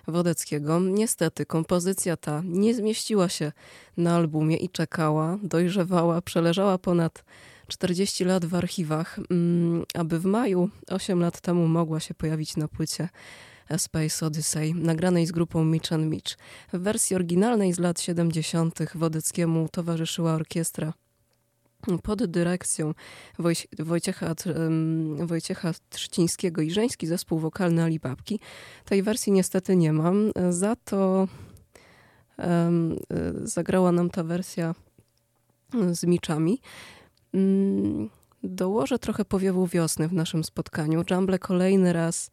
Wodeckiego. 0.09 0.81
Niestety 0.81 1.47
kompozycja 1.47 2.17
ta 2.17 2.43
nie 2.45 2.75
zmieściła 2.75 3.29
się 3.29 3.53
na 3.97 4.17
albumie 4.17 4.57
i 4.57 4.69
czekała, 4.69 5.39
dojrzewała, 5.43 6.23
przeleżała 6.23 6.79
ponad 6.79 7.25
40 7.69 8.25
lat 8.25 8.45
w 8.45 8.55
archiwach, 8.55 9.19
mm, 9.31 9.85
aby 9.95 10.19
w 10.19 10.25
maju 10.25 10.71
8 10.89 11.21
lat 11.21 11.41
temu 11.41 11.69
mogła 11.69 12.01
się 12.01 12.15
pojawić 12.15 12.57
na 12.57 12.69
płycie 12.69 13.09
Space 13.77 14.27
Odyssey, 14.27 14.75
nagranej 14.75 15.27
z 15.27 15.33
grupą 15.33 15.65
Mitch 15.65 15.93
and 15.93 16.07
Mitch. 16.11 16.37
W 16.73 16.79
wersji 16.79 17.17
oryginalnej 17.17 17.73
z 17.73 17.79
lat 17.79 18.01
70. 18.01 18.79
Wodeckiemu 18.95 19.69
towarzyszyła 19.69 20.35
orkiestra 20.35 20.93
pod 22.03 22.27
dyrekcją 22.27 22.95
Wojciecha, 23.79 24.35
Wojciecha 25.19 25.73
Trzcińskiego 25.91 26.63
i 26.63 26.71
żeński 26.71 27.07
zespół 27.07 27.39
wokalny 27.39 27.83
Alibabki. 27.83 28.41
Tej 28.85 29.03
wersji 29.03 29.33
niestety 29.33 29.77
nie 29.77 29.93
mam, 29.93 30.31
za 30.51 30.77
to 30.77 31.29
zagrała 33.43 33.93
nam 33.93 34.11
ta 34.11 34.25
wersja 34.25 34.75
z 35.93 36.05
miczami. 36.05 36.61
Mm, 37.35 38.11
Dołożę 38.43 38.99
trochę 38.99 39.25
powiewu 39.25 39.67
wiosny 39.67 40.09
w 40.09 40.13
naszym 40.13 40.45
spotkaniu. 40.45 41.03
Jumble 41.11 41.39
kolejny 41.39 41.93
raz 41.93 42.31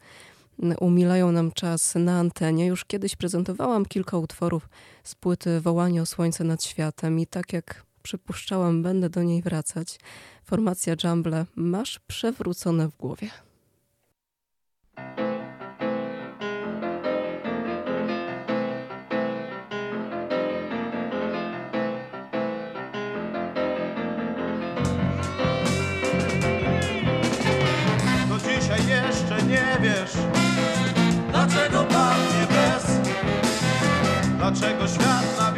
umilają 0.80 1.32
nam 1.32 1.52
czas 1.52 1.96
na 1.96 2.20
antenie. 2.20 2.66
Już 2.66 2.86
kiedyś 2.86 3.16
prezentowałam 3.16 3.86
kilka 3.86 4.18
utworów 4.18 4.70
z 5.04 5.16
płyty 5.16 5.62
Wołanie 5.62 6.02
o 6.02 6.06
słońce 6.06 6.44
nad 6.44 6.64
światem 6.64 7.20
i 7.20 7.28
tak 7.28 7.54
jak 7.54 7.85
przypuszczałam, 8.06 8.84
będę 8.84 9.10
do 9.10 9.24
niej 9.24 9.42
wracać. 9.42 10.00
Formacja 10.44 10.96
Jumble 11.04 11.46
masz 11.56 12.00
przewrócone 12.00 12.88
w 12.88 12.98
głowie. 12.98 13.30
Jeszcze 28.88 29.46
nie 29.46 29.78
wiesz 29.82 30.14
Dlaczego 31.32 31.84
pachnie 31.84 32.48
bez 32.50 33.00
Dlaczego 34.38 34.88
świat 34.88 35.38
na 35.40 35.52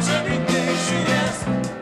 wiosnę 0.00 0.10
Zawsze 0.10 0.24
piękniejszy 0.24 0.94
jest 0.94 1.79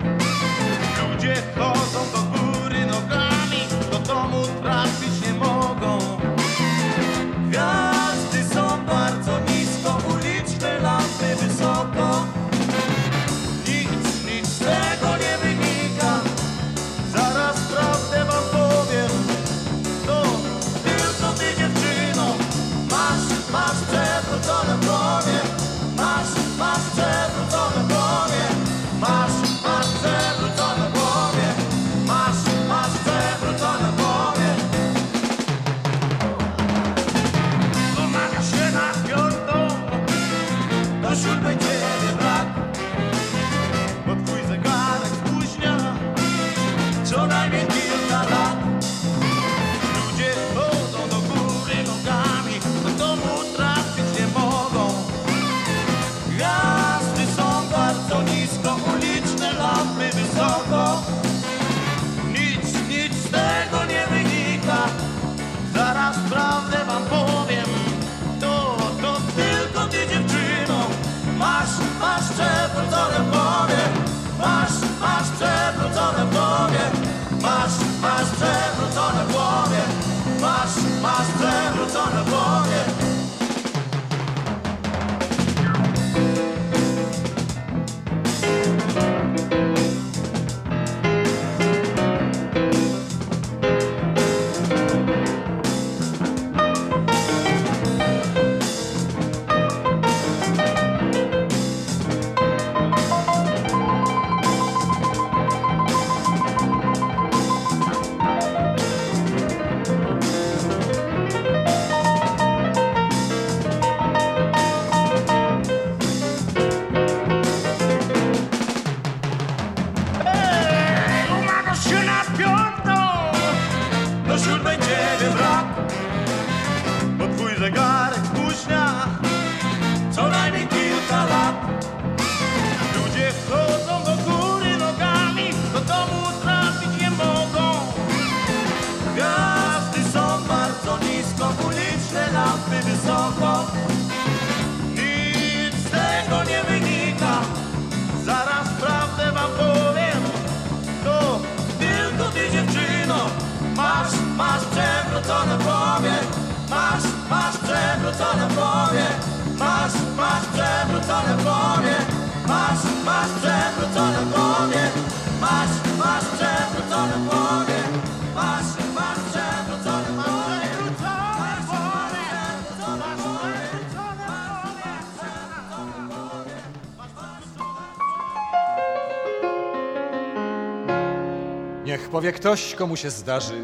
Niech 182.09 182.13
powie 182.13 182.33
ktoś, 182.33 182.75
komu 182.75 182.97
się 182.97 183.11
zdarzy 183.11 183.55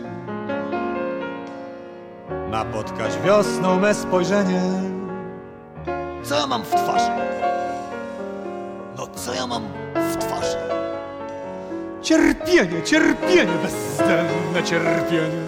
napotkać 2.50 3.12
wiosną 3.24 3.80
me 3.80 3.94
spojrzenie. 3.94 4.62
Co 6.22 6.34
ja 6.40 6.46
mam 6.46 6.62
w 6.62 6.68
twarzy? 6.70 7.10
No 8.96 9.06
co 9.06 9.34
ja 9.34 9.46
mam 9.46 9.62
w 9.94 10.16
twarzy? 10.16 10.56
Cierpienie, 12.02 12.82
cierpienie, 12.82 13.52
bezdenne 13.62 14.62
cierpienie. 14.64 15.44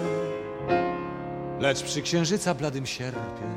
Lecz 1.59 1.83
przy 1.83 2.01
księżyca 2.01 2.53
bladym 2.53 2.85
sierpie 2.85 3.47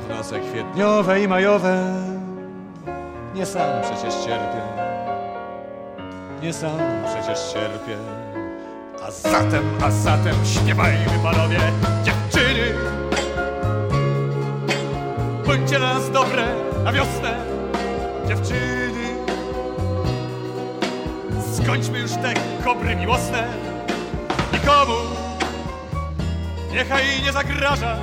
w 0.00 0.08
noce 0.08 0.40
kwietniowe 0.40 1.20
i 1.22 1.28
majowe 1.28 1.94
nie 3.34 3.46
sam 3.46 3.82
przecież 3.82 4.14
cierpię. 4.14 4.75
Nie 6.46 6.52
sam 6.52 6.78
przecież 7.06 7.38
cierpię. 7.52 7.96
A 9.06 9.10
zatem, 9.10 9.64
a 9.84 9.90
zatem 9.90 10.34
śpiewajmy 10.44 11.18
panowie, 11.22 11.58
dziewczyny. 12.04 12.74
Bądźcie 15.46 15.78
dla 15.78 15.94
nas 15.94 16.10
dobre 16.10 16.46
na 16.84 16.92
wiosnę, 16.92 17.36
dziewczyny. 18.28 19.16
Skończmy 21.62 21.98
już 21.98 22.10
te 22.10 22.34
kobry 22.64 22.96
miłosne. 22.96 23.48
Nikomu 24.52 24.98
niechaj 26.72 27.04
nie 27.24 27.32
zagraża 27.32 27.96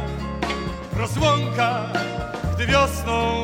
rozłąka, 0.98 1.86
gdy 2.56 2.66
wiosną 2.66 3.44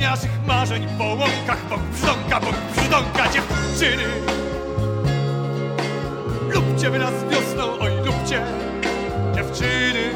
naszych 0.00 0.46
marzeń 0.46 0.86
po 0.98 1.04
łąkach 1.04 1.68
bok 1.70 1.80
brzdąka, 1.80 2.40
bok 2.40 2.54
brzdąka 2.76 3.28
dziewczyny. 3.32 4.04
Lubcie 6.48 6.90
wy 6.90 6.98
nas 6.98 7.14
wiosną, 7.30 7.78
oj 7.80 7.90
lubcie 8.04 8.42
dziewczyny. 9.34 10.10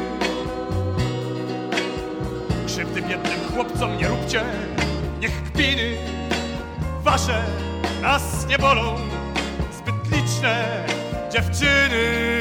Krzywdy 2.67 3.01
biednym 3.01 3.39
chłopcom 3.53 3.97
nie 3.97 4.07
róbcie, 4.07 4.43
niech 5.19 5.43
kpiny 5.43 5.97
wasze 7.03 7.43
nas 8.01 8.47
nie 8.47 8.59
bolą. 8.59 8.95
Zbyt 9.77 10.11
liczne 10.11 10.85
dziewczyny. 11.31 12.39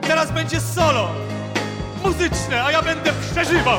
Teraz 0.00 0.32
będzie 0.32 0.60
solo 0.60 1.08
muzyczne, 2.04 2.64
a 2.64 2.72
ja 2.72 2.82
będę 2.82 3.12
przeżywał. 3.32 3.78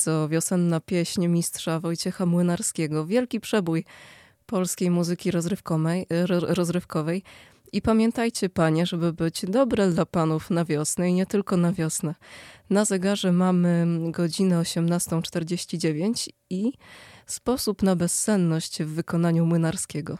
Bardzo 0.00 0.28
wiosenna 0.28 0.80
pieśń 0.80 1.26
mistrza 1.26 1.80
Wojciecha 1.80 2.26
Młynarskiego. 2.26 3.06
Wielki 3.06 3.40
przebój 3.40 3.84
polskiej 4.46 4.90
muzyki 4.90 5.30
rozrywkowej, 5.30 6.06
ro- 6.10 6.54
rozrywkowej. 6.54 7.22
I 7.72 7.82
pamiętajcie, 7.82 8.48
panie, 8.48 8.86
żeby 8.86 9.12
być 9.12 9.44
dobre 9.48 9.90
dla 9.90 10.06
panów 10.06 10.50
na 10.50 10.64
wiosnę 10.64 11.10
i 11.10 11.12
nie 11.12 11.26
tylko 11.26 11.56
na 11.56 11.72
wiosnę. 11.72 12.14
Na 12.70 12.84
zegarze 12.84 13.32
mamy 13.32 13.86
godzinę 14.10 14.60
18.49 14.60 16.28
i 16.50 16.72
sposób 17.26 17.82
na 17.82 17.96
bezsenność 17.96 18.82
w 18.82 18.94
wykonaniu 18.94 19.46
Młynarskiego. 19.46 20.18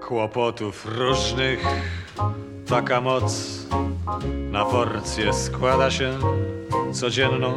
Kłopotów 0.00 0.86
różnych 0.86 1.66
taka 2.68 3.00
moc 3.00 3.58
na 4.50 4.64
porcję 4.64 5.32
składa 5.32 5.90
się 5.90 6.18
codzienną, 6.92 7.52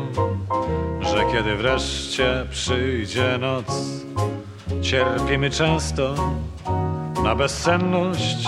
że 1.02 1.26
kiedy 1.32 1.56
wreszcie 1.56 2.46
przyjdzie 2.52 3.38
noc, 3.38 3.66
cierpimy 4.82 5.50
często 5.50 6.16
na 7.24 7.36
bezsenność. 7.36 8.48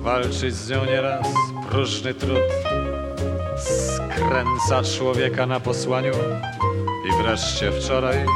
Walczyć 0.00 0.54
z 0.54 0.70
nią 0.70 0.84
nieraz 0.84 1.26
próżny 1.70 2.14
trud 2.14 2.38
skręca 3.56 4.82
człowieka 4.96 5.46
na 5.46 5.60
posłaniu 5.60 6.12
i 7.08 7.22
wreszcie 7.22 7.72
wczoraj 7.72 8.26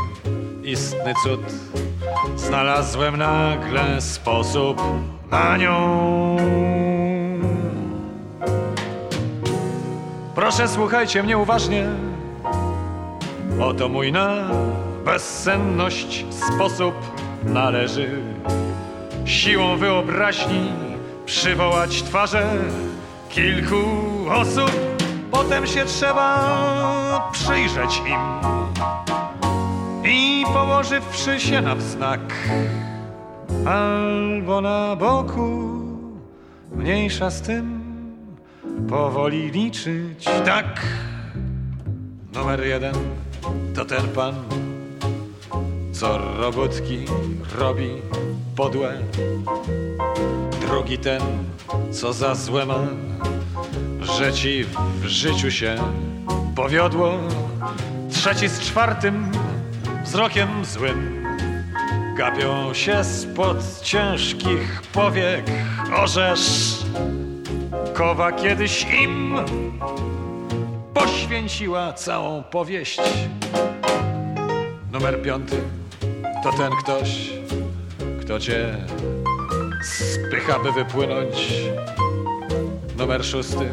istny 0.63 1.15
cud 1.25 1.41
Znalazłem 2.37 3.17
nagle 3.17 4.01
sposób 4.01 4.83
na 5.31 5.57
nią. 5.57 6.37
Proszę 10.35 10.69
słuchajcie 10.69 11.23
mnie 11.23 11.39
uważnie. 11.39 11.89
Oto 13.61 13.89
mój 13.89 14.13
na 14.13 14.51
bezsenność 15.05 16.25
sposób 16.31 16.95
należy 17.45 18.23
siłą 19.25 19.77
wyobraźni 19.77 20.73
przywołać 21.27 22.03
twarze 22.03 22.47
kilku 23.29 23.77
osób. 24.31 24.71
Potem 25.31 25.67
się 25.67 25.85
trzeba 25.85 27.31
przyjrzeć 27.33 27.99
im 27.99 28.51
i 30.11 30.45
położywszy 30.53 31.41
się 31.41 31.61
na 31.61 31.75
wznak 31.75 32.21
albo 33.67 34.61
na 34.61 34.97
boku, 34.97 35.71
mniejsza 36.73 37.31
z 37.31 37.43
tym, 37.43 37.81
powoli 38.89 39.51
liczyć 39.51 40.25
tak. 40.45 40.87
Numer 42.35 42.65
jeden 42.65 42.95
to 43.75 43.85
ten 43.85 44.09
pan, 44.09 44.35
co 45.93 46.19
robótki 46.19 47.05
robi 47.59 47.91
podłe. 48.57 48.99
Drugi 50.61 50.99
ten, 50.99 51.23
co 51.93 52.13
za 52.13 52.35
złe 52.35 52.67
ma, 52.67 52.87
że 54.01 54.33
ci 54.33 54.65
w 55.01 55.07
życiu 55.07 55.51
się 55.51 55.77
powiodło. 56.57 57.19
Trzeci 58.11 58.49
z 58.49 58.61
czwartym 58.61 59.33
wzrokiem 60.05 60.65
złym 60.65 61.20
gapią 62.21 62.75
się 62.75 63.05
spod 63.05 63.81
ciężkich 63.83 64.83
powiek 64.93 65.45
orzesz. 65.97 66.77
Kowa 67.95 68.33
kiedyś 68.33 68.87
im 69.03 69.35
poświęciła 70.95 71.93
całą 71.93 72.43
powieść. 72.43 73.01
Numer 74.93 75.23
piąty 75.23 75.57
to 76.43 76.53
ten 76.53 76.73
ktoś, 76.73 77.31
kto 78.21 78.41
cię 78.41 78.77
spycha, 79.83 80.59
by 80.59 80.73
wypłynąć. 80.73 81.53
Numer 82.99 83.25
szósty 83.25 83.69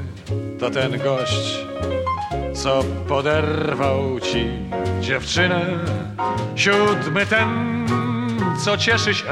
to 0.60 0.70
ten 0.70 0.98
gość, 0.98 1.66
co 2.54 2.84
poderwał 3.08 4.20
ci 4.20 4.48
dziewczynę. 5.02 5.66
Siódmy 6.56 7.26
ten, 7.26 7.78
co 8.58 8.78
cieszy 8.78 9.14
się, 9.14 9.26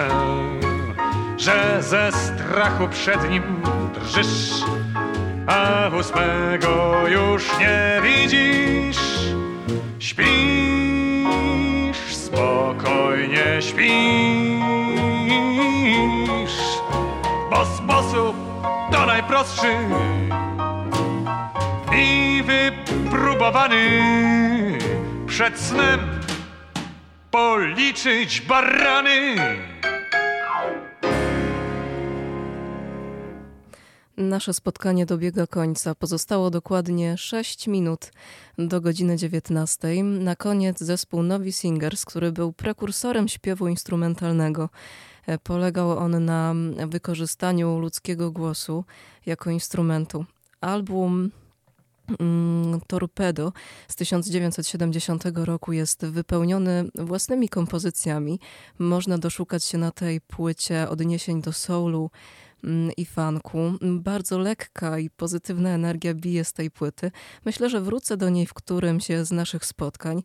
że 1.38 1.78
ze 1.80 2.12
strachu 2.12 2.88
przed 2.88 3.30
nim 3.30 3.44
drżysz. 3.94 4.64
a 5.48 5.90
ósmego 6.00 7.04
już 7.08 7.60
nie 7.60 8.02
widzisz. 8.04 8.98
Śpisz, 10.00 10.26
spokojnie 12.16 13.62
śpisz, 13.62 13.86
bo 17.50 17.66
sposób 17.66 18.36
to 18.92 19.06
najprostszy 19.06 19.76
i 21.98 22.44
wypróbowany 22.44 24.02
przed 25.28 25.60
snem 25.60 26.15
policzyć 27.36 28.42
barany. 28.42 29.36
Nasze 34.18 34.54
spotkanie 34.54 35.06
dobiega 35.06 35.48
końca. 35.48 35.96
Pozostało 35.96 36.50
dokładnie 36.50 37.18
6 37.18 37.68
minut 37.68 38.12
do 38.58 38.82
godziny 38.82 39.18
19. 39.18 40.04
Na 40.04 40.36
koniec 40.36 40.80
zespół 40.80 41.24
Novi 41.24 41.52
Singers, 41.54 42.06
który 42.06 42.32
był 42.32 42.54
prekursorem 42.54 43.28
śpiewu 43.28 43.68
instrumentalnego. 43.68 44.70
E, 45.28 45.38
Polegał 45.38 45.98
on 45.98 46.26
na 46.26 46.54
wykorzystaniu 46.88 47.80
ludzkiego 47.80 48.32
głosu 48.32 48.86
jako 49.26 49.50
instrumentu. 49.50 50.26
Album 50.62 51.32
Torpedo 52.88 53.54
z 53.88 53.96
1970 53.96 55.24
roku 55.36 55.74
jest 55.74 56.06
wypełniony 56.06 56.86
własnymi 56.96 57.50
kompozycjami. 57.50 58.40
Można 58.80 59.18
doszukać 59.18 59.64
się 59.64 59.78
na 59.78 59.92
tej 59.92 60.22
płycie 60.22 60.90
odniesień 60.90 61.42
do 61.42 61.54
soulu 61.54 62.12
mm, 62.64 62.92
i 62.98 63.06
funku. 63.06 63.58
Bardzo 63.82 64.38
lekka 64.38 65.00
i 65.00 65.10
pozytywna 65.10 65.70
energia 65.70 66.14
bije 66.14 66.46
z 66.46 66.54
tej 66.54 66.72
płyty. 66.72 67.12
Myślę, 67.46 67.70
że 67.70 67.82
wrócę 67.82 68.18
do 68.18 68.30
niej 68.30 68.46
w 68.46 68.54
którymś 68.54 69.08
z 69.24 69.32
naszych 69.32 69.66
spotkań. 69.66 70.24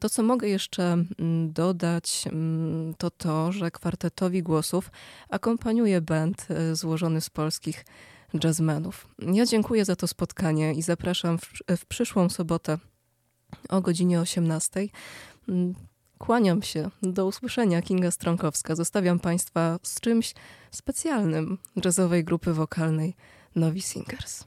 To, 0.00 0.10
co 0.10 0.22
mogę 0.22 0.48
jeszcze 0.48 0.92
mm, 0.92 1.52
dodać, 1.52 2.24
mm, 2.26 2.94
to 2.98 3.10
to, 3.10 3.52
że 3.52 3.70
kwartetowi 3.70 4.42
głosów 4.42 4.90
akompaniuje 5.28 6.00
band 6.00 6.46
e, 6.50 6.76
złożony 6.76 7.20
z 7.20 7.30
polskich 7.30 7.84
jazzmenów. 8.44 9.08
Ja 9.18 9.46
dziękuję 9.46 9.84
za 9.84 9.96
to 9.96 10.06
spotkanie 10.06 10.74
i 10.74 10.82
zapraszam 10.82 11.38
w, 11.38 11.52
w 11.76 11.86
przyszłą 11.86 12.28
sobotę 12.28 12.78
o 13.68 13.80
godzinie 13.80 14.20
18. 14.20 14.88
Mm, 15.48 15.74
Kłaniam 16.18 16.62
się. 16.62 16.90
Do 17.02 17.26
usłyszenia, 17.26 17.82
Kinga 17.82 18.10
Stronkowska. 18.10 18.74
Zostawiam 18.74 19.18
Państwa 19.18 19.78
z 19.82 20.00
czymś 20.00 20.34
specjalnym 20.70 21.58
jazzowej 21.84 22.24
grupy 22.24 22.52
wokalnej 22.52 23.14
Novi 23.56 23.82
Singers. 23.82 24.44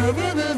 Living 0.00 0.49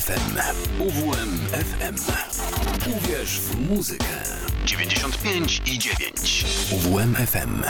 UWMFM. 0.00 0.38
UWMFM. 0.78 1.96
Uwierz 2.96 3.40
w 3.40 3.70
muzykę. 3.70 4.04
95 4.64 5.62
i 5.66 5.78
9. 5.78 6.44
UWMFM. 6.72 7.62